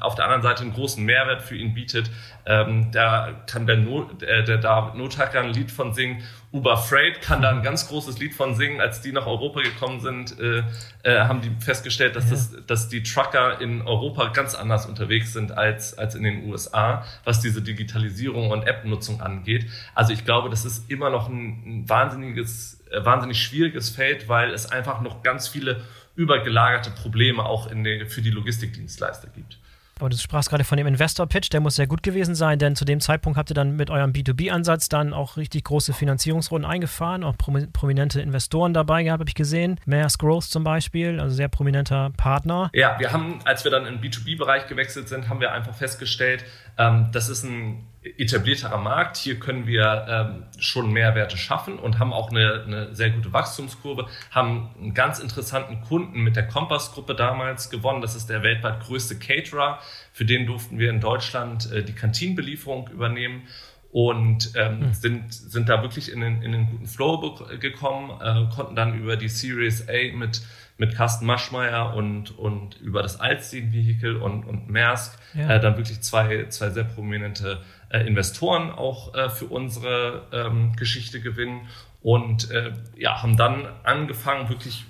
[0.00, 2.10] auf der anderen Seite einen großen Mehrwert für ihn bietet.
[2.46, 6.22] Ähm, da kann der, Not, äh, der David Notaker ein Lied von singen.
[6.52, 8.80] Uber Freight kann da ein ganz großes Lied von singen.
[8.80, 10.62] Als die nach Europa gekommen sind, äh,
[11.02, 12.30] äh, haben die festgestellt, dass, ja.
[12.30, 17.04] das, dass die Trucker in Europa ganz anders unterwegs sind als, als in den USA,
[17.24, 19.66] was diese Digitalisierung und App-Nutzung angeht.
[19.94, 24.70] Also ich glaube, das ist immer noch ein, ein wahnsinniges wahnsinnig schwieriges Feld, weil es
[24.70, 25.82] einfach noch ganz viele
[26.16, 29.58] übergelagerte Probleme auch in den, für die Logistikdienstleister gibt.
[30.00, 32.86] Aber du sprachst gerade von dem Investor-Pitch, der muss sehr gut gewesen sein, denn zu
[32.86, 37.36] dem Zeitpunkt habt ihr dann mit eurem B2B-Ansatz dann auch richtig große Finanzierungsrunden eingefahren, auch
[37.36, 39.78] prominente Investoren dabei gehabt, habe ich gesehen.
[39.84, 42.70] Maersk Growth zum Beispiel, also sehr prominenter Partner.
[42.72, 46.44] Ja, wir haben, als wir dann in den B2B-Bereich gewechselt sind, haben wir einfach festgestellt,
[46.78, 49.18] ähm, das ist ein etablierterer Markt.
[49.18, 54.06] Hier können wir ähm, schon Mehrwerte schaffen und haben auch eine, eine sehr gute Wachstumskurve,
[54.30, 58.00] haben einen ganz interessanten Kunden mit der Kompass-Gruppe damals gewonnen.
[58.00, 59.80] Das ist der weltweit größte Caterer.
[60.12, 63.46] Für den durften wir in Deutschland äh, die Kantinenbelieferung übernehmen
[63.92, 64.92] und ähm, hm.
[64.94, 69.16] sind, sind da wirklich in den, in den guten Flow gekommen, äh, konnten dann über
[69.16, 70.42] die Series A mit,
[70.80, 75.56] mit Carsten Maschmeyer und, und über das Alstin-Vehikel und, und Maersk ja.
[75.56, 81.20] äh, dann wirklich zwei, zwei sehr prominente äh, Investoren auch äh, für unsere ähm, Geschichte
[81.20, 81.68] gewinnen
[82.00, 84.86] und äh, ja, haben dann angefangen, wirklich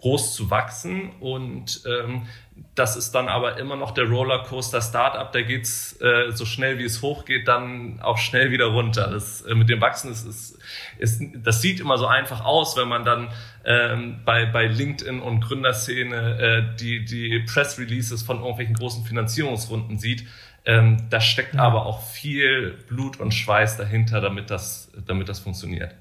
[0.00, 2.26] groß zu wachsen und ähm,
[2.74, 6.84] das ist dann aber immer noch der Rollercoaster Startup, da geht's äh, so schnell wie
[6.84, 9.10] es hochgeht, dann auch schnell wieder runter.
[9.10, 10.58] Das äh, mit dem Wachsen ist, ist,
[10.98, 13.28] ist das sieht immer so einfach aus, wenn man dann
[13.64, 19.98] ähm, bei, bei LinkedIn und Gründerszene äh, die, die Press Releases von irgendwelchen großen Finanzierungsrunden
[19.98, 20.26] sieht.
[20.64, 21.62] Ähm, da steckt ja.
[21.62, 25.94] aber auch viel Blut und Schweiß dahinter, damit das, damit das funktioniert.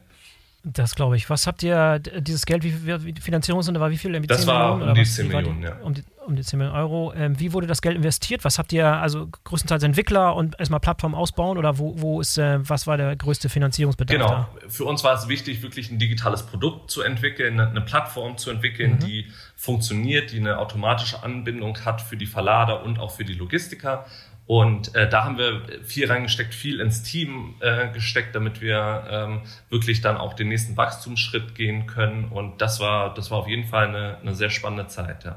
[0.63, 1.29] Das glaube ich.
[1.29, 4.19] Was habt ihr, dieses Geld, wie viel Finanzierungsrunde war wie viel?
[4.21, 5.75] Das war Millionen, um die 10 Millionen, ja.
[5.81, 7.13] Um die, um die 10 Millionen Euro.
[7.13, 8.43] Ähm, wie wurde das Geld investiert?
[8.43, 12.59] Was habt ihr, also größtenteils Entwickler und erstmal Plattform ausbauen oder wo, wo ist, äh,
[12.67, 14.19] was war der größte Finanzierungsbedarf?
[14.19, 14.29] Genau.
[14.29, 14.49] Da?
[14.67, 18.95] Für uns war es wichtig, wirklich ein digitales Produkt zu entwickeln, eine Plattform zu entwickeln,
[18.95, 18.99] mhm.
[18.99, 24.05] die funktioniert, die eine automatische Anbindung hat für die Verlader und auch für die Logistiker
[24.49, 29.41] und äh, da haben wir viel reingesteckt, viel ins Team äh, gesteckt, damit wir ähm,
[29.69, 32.29] wirklich dann auch den nächsten Wachstumsschritt gehen können.
[32.29, 35.35] Und das war, das war auf jeden Fall eine, eine sehr spannende Zeit, ja.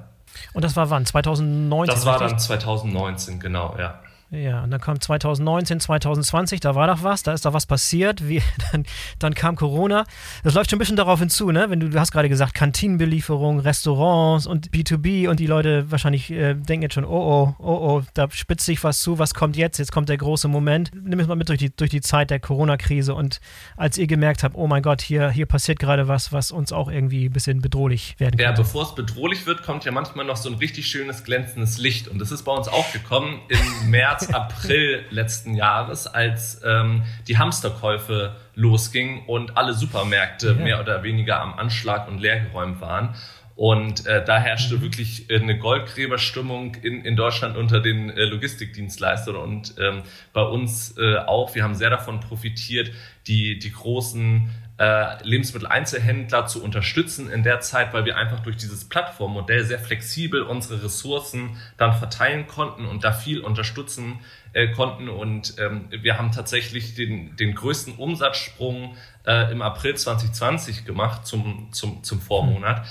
[0.54, 1.04] Und das war wann?
[1.04, 1.94] 2019?
[1.94, 4.00] Das war dann 2019, genau, ja.
[4.32, 8.26] Ja, und dann kam 2019, 2020, da war doch was, da ist doch was passiert.
[8.26, 8.40] Wie,
[8.72, 8.86] dann,
[9.18, 10.06] dann kam Corona.
[10.42, 11.66] Das läuft schon ein bisschen darauf hinzu, ne?
[11.68, 16.54] Wenn du, du hast gerade gesagt, Kantinenbelieferung, Restaurants und B2B und die Leute wahrscheinlich äh,
[16.54, 19.76] denken jetzt schon, oh, oh, oh, oh, da spitzt sich was zu, was kommt jetzt?
[19.76, 20.92] Jetzt kommt der große Moment.
[20.94, 23.38] Nimm es mal mit durch die, durch die Zeit der Corona-Krise und
[23.76, 26.90] als ihr gemerkt habt, oh mein Gott, hier, hier passiert gerade was, was uns auch
[26.90, 28.46] irgendwie ein bisschen bedrohlich werden kann.
[28.46, 32.08] Ja, bevor es bedrohlich wird, kommt ja manchmal noch so ein richtig schönes glänzendes Licht
[32.08, 37.02] und das ist bei uns auch gekommen im März März, April letzten Jahres, als ähm,
[37.28, 40.54] die Hamsterkäufe losgingen und alle Supermärkte ja.
[40.54, 43.14] mehr oder weniger am Anschlag und leergeräumt waren.
[43.54, 44.82] Und äh, da herrschte mhm.
[44.82, 51.16] wirklich eine Goldgräberstimmung in, in Deutschland unter den äh, Logistikdienstleistern und ähm, bei uns äh,
[51.18, 51.54] auch.
[51.54, 52.90] Wir haben sehr davon profitiert,
[53.26, 58.88] die, die großen äh, Lebensmitteleinzelhändler zu unterstützen in der Zeit, weil wir einfach durch dieses
[58.88, 64.20] Plattformmodell sehr flexibel unsere Ressourcen dann verteilen konnten und da viel unterstützen
[64.54, 65.08] äh, konnten.
[65.08, 71.68] Und ähm, wir haben tatsächlich den, den größten Umsatzsprung äh, im April 2020 gemacht zum,
[71.72, 72.86] zum, zum Vormonat.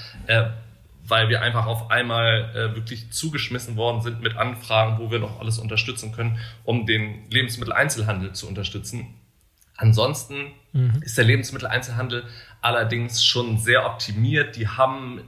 [1.03, 5.57] Weil wir einfach auf einmal wirklich zugeschmissen worden sind mit Anfragen, wo wir noch alles
[5.57, 9.20] unterstützen können, um den Lebensmitteleinzelhandel zu unterstützen.
[9.81, 11.01] Ansonsten mhm.
[11.01, 12.23] ist der Lebensmitteleinzelhandel
[12.61, 14.55] allerdings schon sehr optimiert.
[14.55, 15.21] Die haben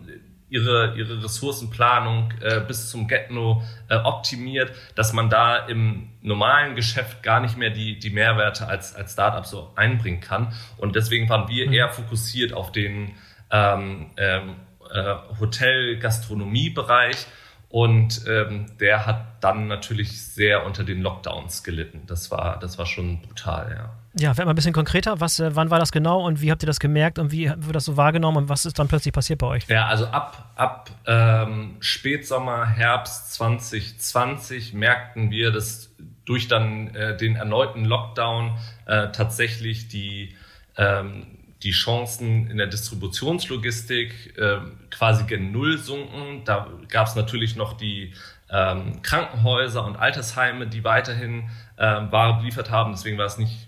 [0.47, 7.23] ihre, ihre Ressourcenplanung äh, bis zum Getno äh, optimiert, dass man da im normalen Geschäft
[7.23, 10.53] gar nicht mehr die, die Mehrwerte als, als Startup so einbringen kann.
[10.77, 11.73] Und deswegen waren wir mhm.
[11.73, 13.13] eher fokussiert auf den
[13.49, 14.57] ähm, ähm,
[14.93, 17.25] äh, Hotel-Gastronomie-Bereich.
[17.69, 22.03] Und ähm, der hat dann natürlich sehr unter den Lockdowns gelitten.
[22.05, 24.02] Das war, das war schon brutal, ja.
[24.15, 25.19] Ja, werd mal ein bisschen konkreter.
[25.19, 27.75] Was, äh, wann war das genau und wie habt ihr das gemerkt und wie wird
[27.75, 29.67] das so wahrgenommen und was ist dann plötzlich passiert bei euch?
[29.67, 35.89] Ja, also ab, ab ähm, Spätsommer, Herbst 2020 merkten wir, dass
[36.25, 40.35] durch dann äh, den erneuten Lockdown äh, tatsächlich die,
[40.77, 41.25] ähm,
[41.63, 44.59] die Chancen in der Distributionslogistik äh,
[44.91, 46.43] quasi gen Null sunken.
[46.45, 48.13] Da gab es natürlich noch die
[48.51, 52.91] ähm, Krankenhäuser und Altersheime, die weiterhin äh, Ware beliefert haben.
[52.91, 53.67] Deswegen war es nicht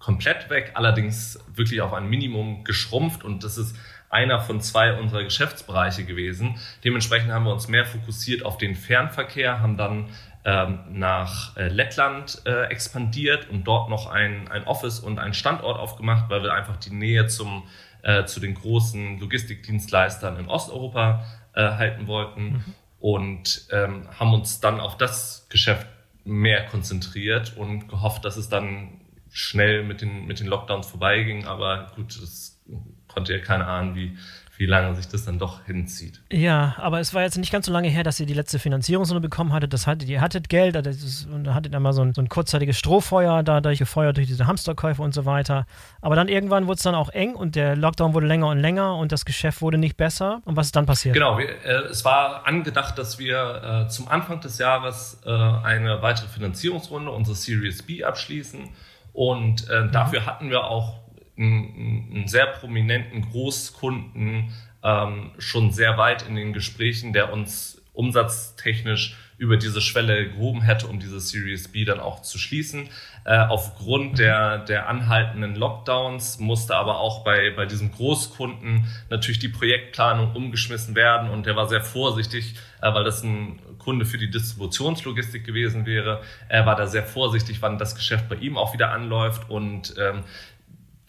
[0.00, 3.76] komplett weg, allerdings wirklich auf ein Minimum geschrumpft und das ist
[4.08, 6.58] einer von zwei unserer Geschäftsbereiche gewesen.
[6.82, 10.06] Dementsprechend haben wir uns mehr fokussiert auf den Fernverkehr, haben dann
[10.44, 15.78] ähm, nach äh, Lettland äh, expandiert und dort noch ein, ein Office und einen Standort
[15.78, 17.64] aufgemacht, weil wir einfach die Nähe zum,
[18.02, 22.64] äh, zu den großen Logistikdienstleistern in Osteuropa äh, halten wollten mhm.
[23.00, 25.86] und ähm, haben uns dann auf das Geschäft
[26.24, 28.99] mehr konzentriert und gehofft, dass es dann
[29.32, 31.46] schnell mit den, mit den Lockdowns vorbeiging.
[31.46, 32.60] Aber gut, das
[33.08, 34.16] konnte ja keiner ahnen, wie,
[34.60, 36.20] wie lange sich das dann doch hinzieht.
[36.30, 39.22] Ja, aber es war jetzt nicht ganz so lange her, dass ihr die letzte Finanzierungsrunde
[39.22, 39.72] bekommen hattet.
[39.72, 42.28] Das hattet ihr hattet Geld ist, und da hattet ihr mal so ein, so ein
[42.28, 45.66] kurzzeitiges Strohfeuer dadurch gefeuert durch diese Hamsterkäufe und so weiter.
[46.02, 48.96] Aber dann irgendwann wurde es dann auch eng und der Lockdown wurde länger und länger
[48.96, 50.42] und das Geschäft wurde nicht besser.
[50.44, 51.14] Und was ist dann passiert?
[51.14, 56.02] Genau, wir, äh, es war angedacht, dass wir äh, zum Anfang des Jahres äh, eine
[56.02, 58.68] weitere Finanzierungsrunde, unsere Series B, abschließen
[59.12, 59.92] und äh, mhm.
[59.92, 61.00] dafür hatten wir auch
[61.36, 69.16] einen, einen sehr prominenten Großkunden ähm, schon sehr weit in den Gesprächen, der uns umsatztechnisch
[69.36, 72.88] über diese Schwelle gehoben hätte, um diese Series B dann auch zu schließen.
[73.24, 79.48] Äh, aufgrund der, der anhaltenden Lockdowns musste aber auch bei, bei diesem Großkunden natürlich die
[79.48, 84.30] Projektplanung umgeschmissen werden und der war sehr vorsichtig, äh, weil das ein Kunde für die
[84.30, 86.22] Distributionslogistik gewesen wäre.
[86.48, 90.22] Er war da sehr vorsichtig, wann das Geschäft bei ihm auch wieder anläuft und ähm,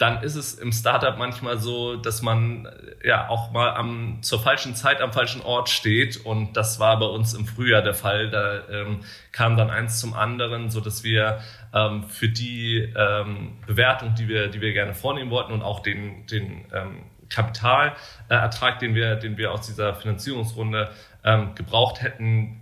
[0.01, 4.39] dann ist es im Startup manchmal so, dass man äh, ja auch mal am, zur
[4.39, 6.25] falschen Zeit am falschen Ort steht.
[6.25, 8.31] Und das war bei uns im Frühjahr der Fall.
[8.31, 11.39] Da ähm, kam dann eins zum anderen, so dass wir
[11.71, 16.25] ähm, für die ähm, Bewertung, die wir, die wir gerne vornehmen wollten und auch den,
[16.25, 20.89] den ähm, Kapitalertrag, den wir, den wir aus dieser Finanzierungsrunde
[21.23, 22.60] ähm, gebraucht hätten,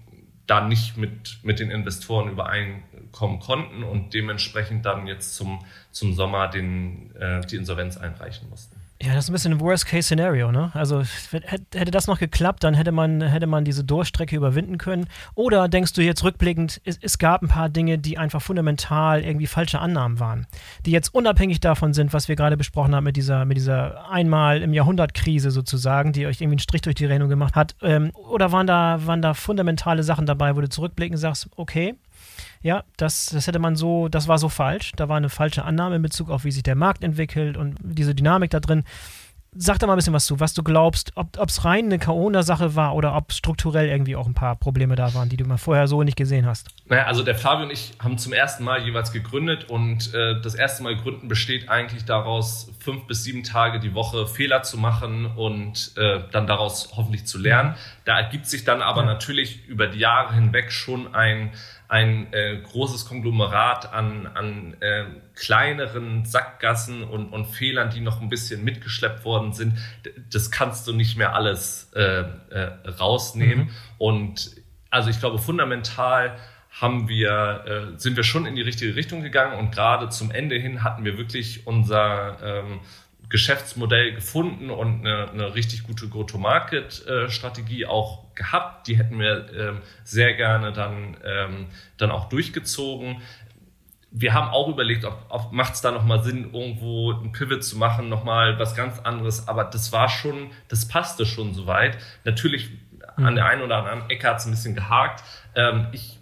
[0.50, 6.48] da nicht mit, mit den Investoren übereinkommen konnten und dementsprechend dann jetzt zum, zum Sommer
[6.48, 8.79] den, äh, die Insolvenz einreichen mussten.
[9.02, 10.72] Ja, das ist ein bisschen ein Worst-Case-Szenario, ne?
[10.74, 15.08] Also hätte das noch geklappt, dann hätte man, hätte man diese Durchstrecke überwinden können.
[15.36, 19.48] Oder denkst du jetzt rückblickend, es, es, gab ein paar Dinge, die einfach fundamental irgendwie
[19.48, 20.48] falsche Annahmen waren,
[20.86, 24.62] die jetzt unabhängig davon sind, was wir gerade besprochen haben mit dieser, mit dieser einmal
[24.62, 27.78] im Jahrhundert-Krise sozusagen, die euch irgendwie einen Strich durch die Rechnung gemacht hat.
[27.82, 31.96] Ähm, oder waren da, waren da fundamentale Sachen dabei, wo du zurückblicken sagst, okay,
[32.62, 34.92] ja, das, das hätte man so, das war so falsch.
[34.96, 38.14] Da war eine falsche Annahme in Bezug auf, wie sich der Markt entwickelt und diese
[38.14, 38.84] Dynamik da drin.
[39.56, 42.76] sag da mal ein bisschen was zu, was du glaubst, ob es rein eine Corona-Sache
[42.76, 45.88] war oder ob strukturell irgendwie auch ein paar Probleme da waren, die du mal vorher
[45.88, 46.68] so nicht gesehen hast.
[46.88, 50.54] Naja, also der Flavio und ich haben zum ersten Mal jeweils gegründet und äh, das
[50.54, 55.26] erste Mal gründen besteht eigentlich daraus, fünf bis sieben Tage die Woche Fehler zu machen
[55.26, 57.76] und äh, dann daraus hoffentlich zu lernen.
[58.04, 59.08] Da ergibt sich dann aber ja.
[59.08, 61.52] natürlich über die Jahre hinweg schon ein
[61.90, 68.30] ein äh, großes Konglomerat an, an äh, kleineren Sackgassen und, und Fehlern, die noch ein
[68.30, 69.74] bisschen mitgeschleppt worden sind.
[70.32, 72.22] Das kannst du nicht mehr alles äh,
[72.52, 73.66] äh, rausnehmen.
[73.66, 73.70] Mhm.
[73.98, 74.52] Und
[74.92, 76.38] also ich glaube, fundamental
[76.70, 77.64] haben wir,
[77.96, 81.04] äh, sind wir schon in die richtige Richtung gegangen und gerade zum Ende hin hatten
[81.04, 82.82] wir wirklich unser ähm,
[83.30, 88.88] Geschäftsmodell gefunden und eine, eine richtig gute Go-to-Market-Strategie auch gehabt.
[88.88, 91.68] Die hätten wir ähm, sehr gerne dann, ähm,
[91.98, 93.22] dann auch durchgezogen.
[94.10, 97.78] Wir haben auch überlegt, ob, ob macht es da nochmal Sinn, irgendwo ein Pivot zu
[97.78, 99.48] machen, nochmal was ganz anderes.
[99.48, 102.00] Aber das war schon, das passte schon soweit.
[102.24, 102.72] Natürlich
[103.18, 105.24] an der einen oder anderen Ecke hat es ein bisschen gehakt.
[105.56, 106.19] Ähm, ich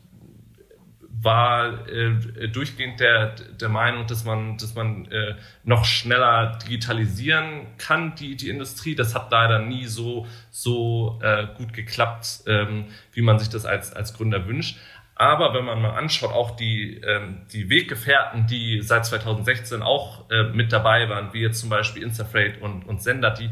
[1.21, 8.15] war äh, durchgehend der, der Meinung, dass man, dass man äh, noch schneller digitalisieren kann,
[8.15, 8.95] die, die Industrie.
[8.95, 13.93] Das hat leider nie so, so äh, gut geklappt, ähm, wie man sich das als,
[13.93, 14.77] als Gründer wünscht.
[15.19, 20.43] Aber wenn man mal anschaut, auch die, ähm, die Weggefährten, die seit 2016 auch äh,
[20.43, 23.49] mit dabei waren, wie jetzt zum Beispiel Instafreight und, und Sender, die,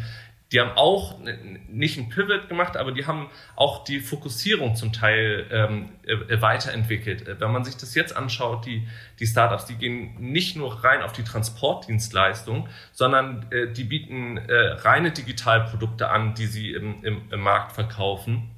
[0.56, 1.20] die haben auch
[1.68, 7.28] nicht ein Pivot gemacht, aber die haben auch die Fokussierung zum Teil ähm, äh, weiterentwickelt.
[7.28, 8.88] Äh, wenn man sich das jetzt anschaut, die,
[9.20, 14.54] die Startups, die gehen nicht nur rein auf die Transportdienstleistung, sondern äh, die bieten äh,
[14.78, 18.50] reine Digitalprodukte an, die sie im, im, im Markt verkaufen.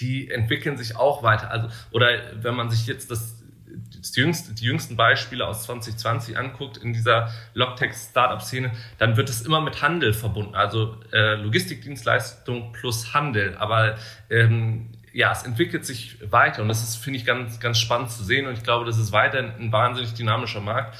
[0.00, 1.52] Die entwickeln sich auch weiter.
[1.52, 2.08] Also, oder
[2.42, 3.35] wenn man sich jetzt das
[3.76, 9.60] die, jüngste, die jüngsten Beispiele aus 2020 anguckt in dieser Logtech-Startup-Szene, dann wird es immer
[9.60, 10.54] mit Handel verbunden.
[10.54, 13.56] Also äh, Logistikdienstleistung plus Handel.
[13.58, 13.96] Aber
[14.30, 18.22] ähm, ja, es entwickelt sich weiter und das ist, finde ich, ganz, ganz spannend zu
[18.22, 18.46] sehen.
[18.46, 20.98] Und ich glaube, das ist weiterhin ein wahnsinnig dynamischer Markt.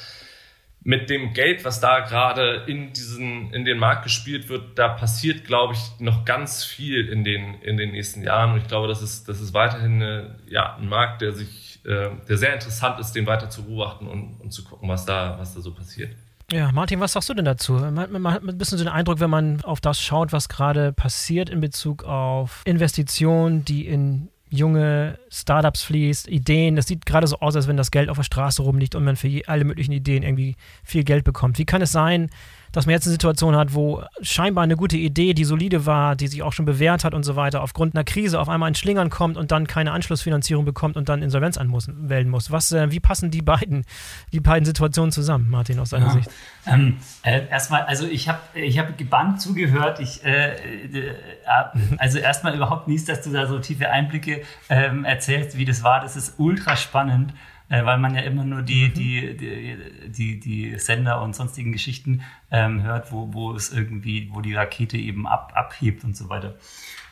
[0.81, 5.43] Mit dem Geld, was da gerade in diesen, in den Markt gespielt wird, da passiert,
[5.45, 8.53] glaube ich, noch ganz viel in den, in den nächsten Jahren.
[8.53, 12.09] Und ich glaube, das ist, das ist weiterhin eine, ja, ein Markt, der sich äh,
[12.27, 15.55] der sehr interessant ist, den weiter zu beobachten und, und zu gucken, was da, was
[15.55, 16.11] da so passiert.
[16.51, 17.73] Ja, Martin, was sagst du denn dazu?
[17.73, 20.93] Man, man hat ein bisschen so den Eindruck, wenn man auf das schaut, was gerade
[20.93, 26.75] passiert in Bezug auf Investitionen, die in junge Startups fließt, Ideen.
[26.75, 29.15] Das sieht gerade so aus, als wenn das Geld auf der Straße rumliegt und man
[29.15, 31.57] für alle möglichen Ideen irgendwie viel Geld bekommt.
[31.57, 32.29] Wie kann es sein,
[32.71, 36.27] dass man jetzt eine Situation hat, wo scheinbar eine gute Idee, die solide war, die
[36.27, 39.09] sich auch schon bewährt hat und so weiter, aufgrund einer Krise auf einmal in Schlingern
[39.09, 42.51] kommt und dann keine anschlussfinanzierung bekommt und dann Insolvenz anmelden muss.
[42.51, 43.85] Was, äh, wie passen die beiden,
[44.33, 46.11] die beiden Situationen zusammen, Martin, aus deiner ja.
[46.13, 46.29] Sicht?
[46.65, 49.99] Ähm, äh, erstmal, also ich habe ich hab gebannt zugehört.
[49.99, 51.13] Ich, äh, äh,
[51.97, 56.01] also erstmal überhaupt nicht, dass du da so tiefe Einblicke ähm, erzählst, wie das war.
[56.01, 57.33] Das ist ultra spannend
[57.69, 58.93] äh, weil man ja immer nur die, mhm.
[58.93, 59.77] die, die,
[60.09, 64.97] die, die Sender und sonstigen Geschichten ähm, hört, wo, wo es irgendwie, wo die Rakete
[64.97, 66.55] eben ab, abhebt und so weiter.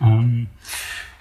[0.01, 0.47] Ähm,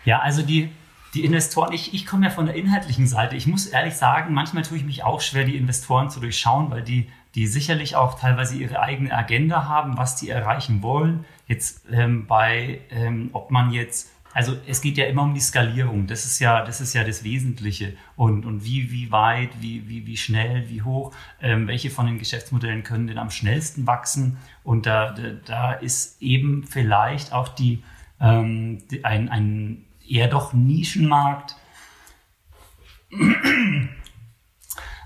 [0.04, 0.70] ja, also die,
[1.14, 3.36] die Investoren, ich, ich komme ja von der inhaltlichen Seite.
[3.36, 6.82] Ich muss ehrlich sagen, manchmal tue ich mich auch schwer, die Investoren zu durchschauen, weil
[6.82, 11.24] die, die sicherlich auch teilweise ihre eigene Agenda haben, was die erreichen wollen.
[11.46, 16.08] Jetzt ähm, bei, ähm, ob man jetzt also es geht ja immer um die Skalierung.
[16.08, 17.96] Das ist ja, das ist ja das Wesentliche.
[18.16, 22.18] Und, und wie, wie weit, wie, wie, wie schnell, wie hoch, ähm, welche von den
[22.18, 24.38] Geschäftsmodellen können denn am schnellsten wachsen?
[24.64, 25.14] Und da,
[25.44, 27.84] da, ist eben vielleicht auch die,
[28.20, 31.54] ähm, die, ein, ein eher doch Nischenmarkt.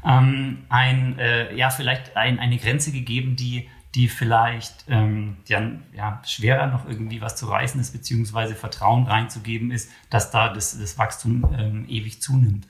[0.07, 5.63] ähm, ein, äh, ja, vielleicht ein, eine Grenze gegeben, die die vielleicht ähm, ja,
[5.95, 10.79] ja, schwerer noch irgendwie was zu reißen ist, beziehungsweise Vertrauen reinzugeben ist, dass da das,
[10.79, 12.67] das Wachstum ähm, ewig zunimmt.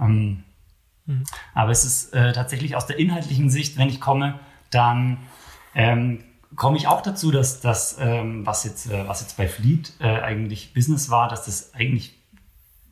[0.00, 0.44] Ähm,
[1.06, 1.24] mhm.
[1.54, 4.38] Aber es ist äh, tatsächlich aus der inhaltlichen Sicht, wenn ich komme,
[4.70, 5.18] dann
[5.74, 6.22] ähm,
[6.54, 10.20] komme ich auch dazu, dass das, ähm, was, jetzt, äh, was jetzt bei Fleet äh,
[10.20, 12.21] eigentlich Business war, dass das eigentlich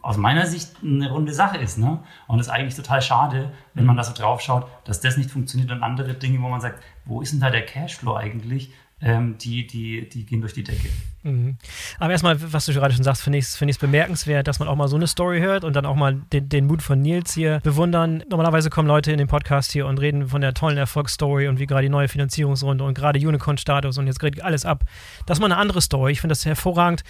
[0.03, 1.79] aus meiner Sicht eine runde Sache ist.
[1.79, 1.99] Ne?
[2.27, 5.31] Und es ist eigentlich total schade, wenn man da so drauf schaut, dass das nicht
[5.31, 8.73] funktioniert und andere Dinge, wo man sagt, wo ist denn da der Cashflow eigentlich?
[9.03, 10.89] Ähm, die, die, die gehen durch die Decke.
[11.23, 11.57] Mhm.
[11.99, 14.77] Aber erstmal, was du gerade schon sagst, finde ich es find bemerkenswert, dass man auch
[14.77, 17.61] mal so eine Story hört und dann auch mal den, den Mut von Nils hier
[17.63, 18.23] bewundern.
[18.29, 21.65] Normalerweise kommen Leute in den Podcast hier und reden von der tollen Erfolgsstory und wie
[21.65, 24.85] gerade die neue Finanzierungsrunde und gerade Unicorn-Status und jetzt geht alles ab.
[25.25, 26.13] Das ist mal eine andere Story.
[26.13, 27.03] Ich finde das hervorragend.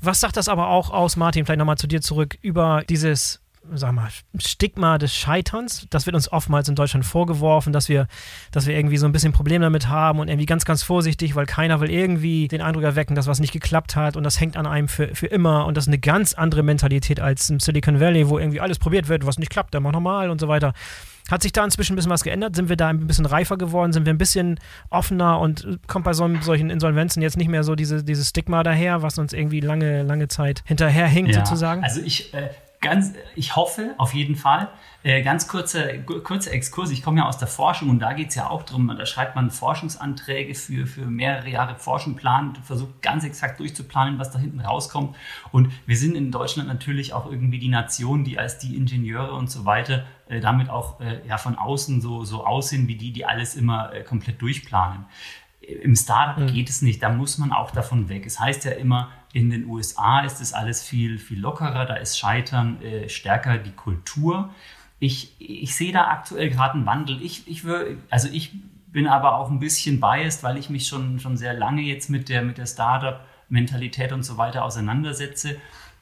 [0.00, 3.40] Was sagt das aber auch aus, Martin, vielleicht nochmal zu dir zurück, über dieses
[3.74, 4.08] sag mal,
[4.38, 5.86] Stigma des Scheiterns.
[5.90, 8.06] Das wird uns oftmals in Deutschland vorgeworfen, dass wir,
[8.50, 11.46] dass wir irgendwie so ein bisschen Probleme damit haben und irgendwie ganz, ganz vorsichtig, weil
[11.46, 14.66] keiner will irgendwie den Eindruck erwecken, dass was nicht geklappt hat und das hängt an
[14.66, 18.28] einem für, für immer und das ist eine ganz andere Mentalität als im Silicon Valley,
[18.28, 20.72] wo irgendwie alles probiert wird, was nicht klappt, dann mach nochmal und so weiter.
[21.30, 22.56] Hat sich da inzwischen ein bisschen was geändert?
[22.56, 23.92] Sind wir da ein bisschen reifer geworden?
[23.92, 24.58] Sind wir ein bisschen
[24.88, 29.02] offener und kommt bei so, solchen Insolvenzen jetzt nicht mehr so diese, dieses Stigma daher,
[29.02, 31.84] was uns irgendwie lange, lange Zeit hinterherhinkt ja, sozusagen?
[31.84, 32.48] Also ich, äh,
[32.80, 34.68] ganz, ich hoffe auf jeden Fall.
[35.02, 36.90] Äh, ganz kurzer kurze Exkurs.
[36.90, 38.92] Ich komme ja aus der Forschung und da geht es ja auch drum.
[38.96, 44.30] Da schreibt man Forschungsanträge für, für mehrere Jahre Forschung, plant, versucht ganz exakt durchzuplanen, was
[44.30, 45.16] da hinten rauskommt.
[45.52, 49.50] Und wir sind in Deutschland natürlich auch irgendwie die Nation, die als die Ingenieure und
[49.50, 53.24] so weiter äh, damit auch äh, ja, von außen so, so aussehen wie die, die
[53.24, 55.06] alles immer äh, komplett durchplanen.
[55.60, 56.52] Im Startup mhm.
[56.52, 58.26] geht es nicht, da muss man auch davon weg.
[58.26, 62.18] Es heißt ja immer, in den USA ist es alles viel, viel lockerer, da ist
[62.18, 64.50] Scheitern äh, stärker die Kultur.
[65.00, 67.22] Ich, ich sehe da aktuell gerade einen Wandel.
[67.22, 68.52] Ich, ich würde, also ich
[68.90, 72.28] bin aber auch ein bisschen biased, weil ich mich schon, schon sehr lange jetzt mit
[72.28, 75.56] der, mit der Startup-Mentalität und so weiter auseinandersetze.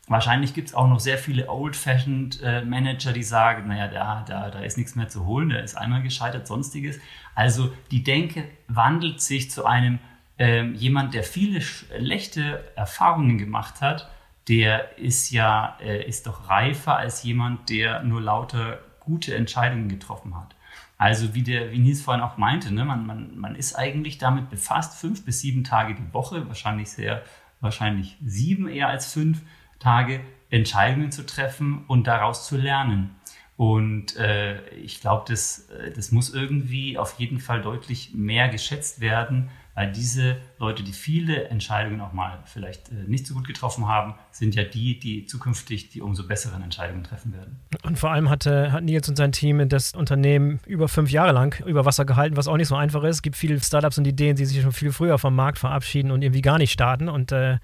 [0.09, 4.51] Wahrscheinlich gibt es auch noch sehr viele old-fashioned äh, Manager, die sagen, naja, da, da,
[4.51, 7.01] da ist nichts mehr zu holen, der ist einmal gescheitert, sonstiges.
[7.35, 9.99] Also die Denke wandelt sich zu einem
[10.39, 14.11] ähm, jemand, der viele schlechte Erfahrungen gemacht hat,
[14.49, 20.37] der ist ja, äh, ist doch reifer als jemand, der nur lauter gute Entscheidungen getroffen
[20.37, 20.55] hat.
[20.99, 24.49] Also wie der, wie Nils vorhin auch meinte, ne, man, man, man ist eigentlich damit
[24.49, 27.23] befasst, fünf bis sieben Tage die Woche, wahrscheinlich sehr,
[27.61, 29.43] wahrscheinlich sieben eher als fünf
[29.79, 33.16] Tage, Entscheidungen zu treffen und daraus zu lernen.
[33.57, 39.01] Und äh, ich glaube, das, äh, das muss irgendwie auf jeden Fall deutlich mehr geschätzt
[39.01, 43.89] werden, weil diese Leute, die viele Entscheidungen auch mal vielleicht äh, nicht so gut getroffen
[43.89, 47.61] haben, sind ja die, die zukünftig die umso besseren Entscheidungen treffen werden.
[47.83, 51.63] Und vor allem hatte, hat Nils und sein Team das Unternehmen über fünf Jahre lang
[51.67, 53.17] über Wasser gehalten, was auch nicht so einfach ist.
[53.17, 56.23] Es gibt viele Startups und Ideen, die sich schon viel früher vom Markt verabschieden und
[56.23, 57.09] irgendwie gar nicht starten.
[57.11, 57.59] Und äh,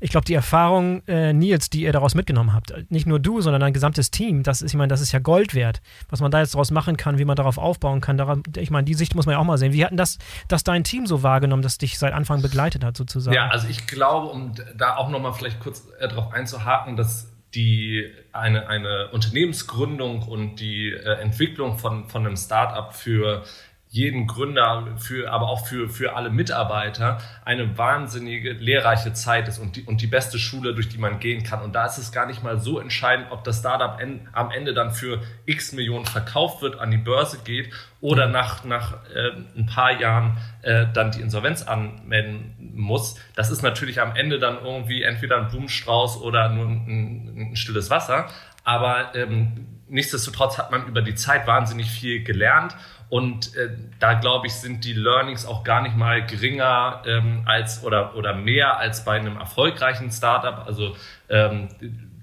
[0.00, 3.60] ich glaube, die Erfahrung, äh, Nils, die ihr daraus mitgenommen habt, nicht nur du, sondern
[3.60, 6.40] dein gesamtes Team, das ist, ich meine, das ist ja Gold wert, was man da
[6.40, 8.16] jetzt daraus machen kann, wie man darauf aufbauen kann.
[8.16, 9.72] Daran, ich meine, die Sicht muss man ja auch mal sehen.
[9.72, 13.34] Wie hatten das, das dein Team so wahrgenommen, das dich seit Anfang begleitet hat, sozusagen?
[13.34, 18.12] Ja, also ich glaube, um da auch nochmal vielleicht kurz äh, darauf einzuhaken, dass die
[18.32, 23.42] eine, eine Unternehmensgründung und die äh, Entwicklung von, von einem Startup für
[23.90, 29.76] jeden Gründer, für, aber auch für, für alle Mitarbeiter eine wahnsinnige, lehrreiche Zeit ist und
[29.76, 31.62] die, und die beste Schule, durch die man gehen kann.
[31.62, 34.74] Und da ist es gar nicht mal so entscheidend, ob das Startup en, am Ende
[34.74, 37.72] dann für x Millionen verkauft wird, an die Börse geht
[38.02, 43.18] oder nach, nach äh, ein paar Jahren äh, dann die Insolvenz anmelden muss.
[43.36, 47.88] Das ist natürlich am Ende dann irgendwie entweder ein Blumenstrauß oder nur ein, ein stilles
[47.88, 48.28] Wasser.
[48.64, 52.76] Aber ähm, nichtsdestotrotz hat man über die Zeit wahnsinnig viel gelernt
[53.10, 57.82] und äh, da glaube ich, sind die Learnings auch gar nicht mal geringer ähm, als
[57.82, 60.66] oder, oder mehr als bei einem erfolgreichen Startup.
[60.66, 60.94] Also
[61.30, 61.68] ähm,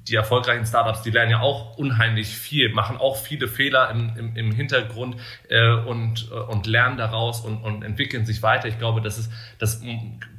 [0.07, 4.35] die erfolgreichen Startups, die lernen ja auch unheimlich viel, machen auch viele Fehler im, im,
[4.35, 5.15] im Hintergrund
[5.49, 8.67] äh, und, äh, und lernen daraus und, und entwickeln sich weiter.
[8.67, 9.81] Ich glaube, das ist, das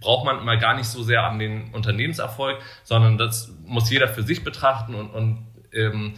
[0.00, 4.22] braucht man immer gar nicht so sehr an den Unternehmenserfolg, sondern das muss jeder für
[4.22, 6.14] sich betrachten und, und ähm,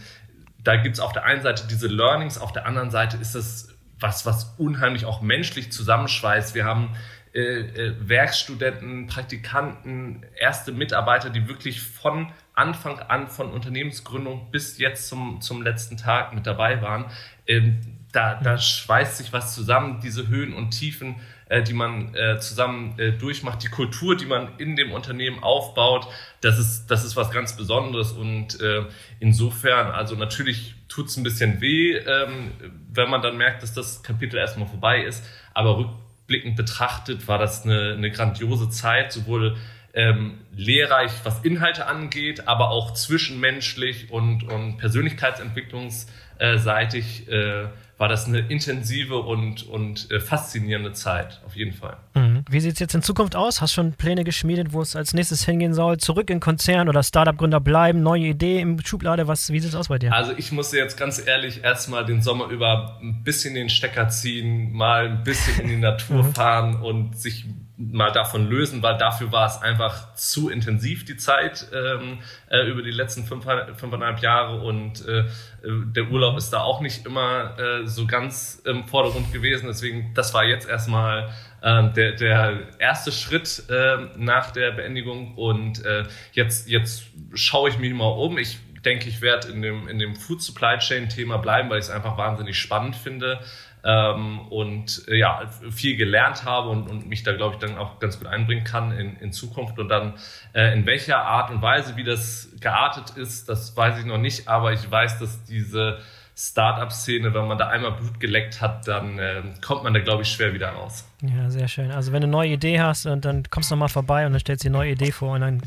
[0.63, 4.25] da gibt's auf der einen Seite diese Learnings, auf der anderen Seite ist es was,
[4.25, 6.55] was unheimlich auch menschlich zusammenschweißt.
[6.55, 6.95] Wir haben
[7.33, 15.07] äh, äh, Werkstudenten, Praktikanten, erste Mitarbeiter, die wirklich von Anfang an, von Unternehmensgründung bis jetzt
[15.07, 17.05] zum, zum letzten Tag mit dabei waren.
[17.45, 17.81] Ähm,
[18.11, 21.17] da, da schweißt sich was zusammen, diese Höhen und Tiefen,
[21.49, 26.07] äh, die man äh, zusammen äh, durchmacht, die Kultur, die man in dem Unternehmen aufbaut,
[26.41, 28.85] das ist, das ist was ganz Besonderes und äh,
[29.19, 32.51] insofern, also natürlich tut es ein bisschen weh, ähm,
[32.91, 35.23] wenn man dann merkt, dass das Kapitel erstmal vorbei ist.
[35.53, 39.55] Aber rückblickend betrachtet war das eine, eine grandiose Zeit, sowohl
[39.93, 47.29] ähm, lehrreich, was Inhalte angeht, aber auch zwischenmenschlich und, und persönlichkeitsentwicklungsseitig.
[47.29, 47.67] Äh,
[47.99, 51.97] war das eine intensive und, und äh, faszinierende Zeit, auf jeden Fall.
[52.15, 52.45] Mhm.
[52.49, 53.59] Wie sieht es jetzt in Zukunft aus?
[53.59, 55.97] Hast du schon Pläne geschmiedet, wo es als nächstes hingehen soll?
[55.97, 58.01] Zurück in Konzern oder Startup-Gründer bleiben?
[58.01, 59.27] Neue Idee im Schublade?
[59.27, 60.13] Was, wie sieht es aus bei dir?
[60.13, 64.71] Also ich musste jetzt ganz ehrlich erstmal den Sommer über ein bisschen den Stecker ziehen,
[64.71, 66.33] mal ein bisschen in die Natur mhm.
[66.33, 67.47] fahren und sich
[67.79, 72.19] mal davon lösen, weil dafür war es einfach zu intensiv die Zeit ähm,
[72.49, 73.45] äh, über die letzten fünf,
[73.77, 75.23] fünfeinhalb Jahre und äh,
[75.63, 79.67] der Urlaub ist da auch nicht immer äh, so ganz im Vordergrund gewesen.
[79.67, 81.29] Deswegen, das war jetzt erstmal
[81.61, 86.03] äh, der, der erste Schritt äh, nach der Beendigung und äh,
[86.33, 87.03] jetzt, jetzt
[87.33, 88.37] schaue ich mich mal um.
[88.37, 91.85] Ich denke ich, werde in dem, in dem Food Supply Chain Thema bleiben, weil ich
[91.85, 93.39] es einfach wahnsinnig spannend finde.
[93.83, 97.99] Ähm, und äh, ja, viel gelernt habe und, und mich da, glaube ich, dann auch
[97.99, 99.79] ganz gut einbringen kann in, in Zukunft.
[99.79, 100.15] Und dann
[100.53, 104.47] äh, in welcher Art und Weise, wie das geartet ist, das weiß ich noch nicht,
[104.47, 105.99] aber ich weiß, dass diese
[106.41, 110.29] Startup-Szene, wenn man da einmal Blut geleckt hat, dann äh, kommt man da, glaube ich,
[110.29, 111.05] schwer wieder raus.
[111.21, 111.91] Ja, sehr schön.
[111.91, 114.39] Also wenn du eine neue Idee hast und dann kommst du nochmal vorbei und dann
[114.39, 115.61] stellst du eine neue Idee vor und dann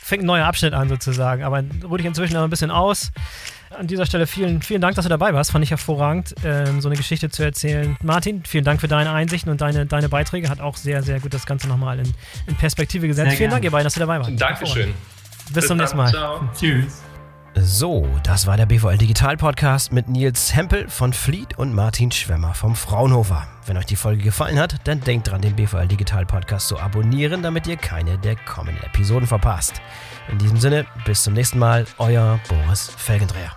[0.00, 1.42] fängt ein neuer Abschnitt an sozusagen.
[1.42, 3.10] Aber ruh dich inzwischen noch ein bisschen aus.
[3.78, 5.50] An dieser Stelle vielen, vielen Dank, dass du dabei warst.
[5.50, 7.96] Fand ich hervorragend, ähm, so eine Geschichte zu erzählen.
[8.02, 10.48] Martin, vielen Dank für deine Einsichten und deine, deine Beiträge.
[10.48, 12.12] Hat auch sehr, sehr gut das Ganze nochmal in,
[12.46, 13.30] in Perspektive gesetzt.
[13.30, 13.54] Sehr vielen gerne.
[13.56, 14.30] Dank, ihr beiden, dass ihr dabei wart.
[14.40, 14.94] Dankeschön.
[15.46, 16.10] Bis, Bis zum nächsten Mal.
[16.10, 16.48] Ciao.
[16.58, 17.02] Tschüss.
[17.56, 22.52] So, das war der BVL Digital Podcast mit Nils Hempel von Fleet und Martin Schwemmer
[22.52, 23.46] vom Fraunhofer.
[23.66, 27.42] Wenn euch die Folge gefallen hat, dann denkt dran, den BVL Digital Podcast zu abonnieren,
[27.42, 29.80] damit ihr keine der kommenden Episoden verpasst.
[30.32, 33.56] In diesem Sinne, bis zum nächsten Mal, euer Boris Felgendreher.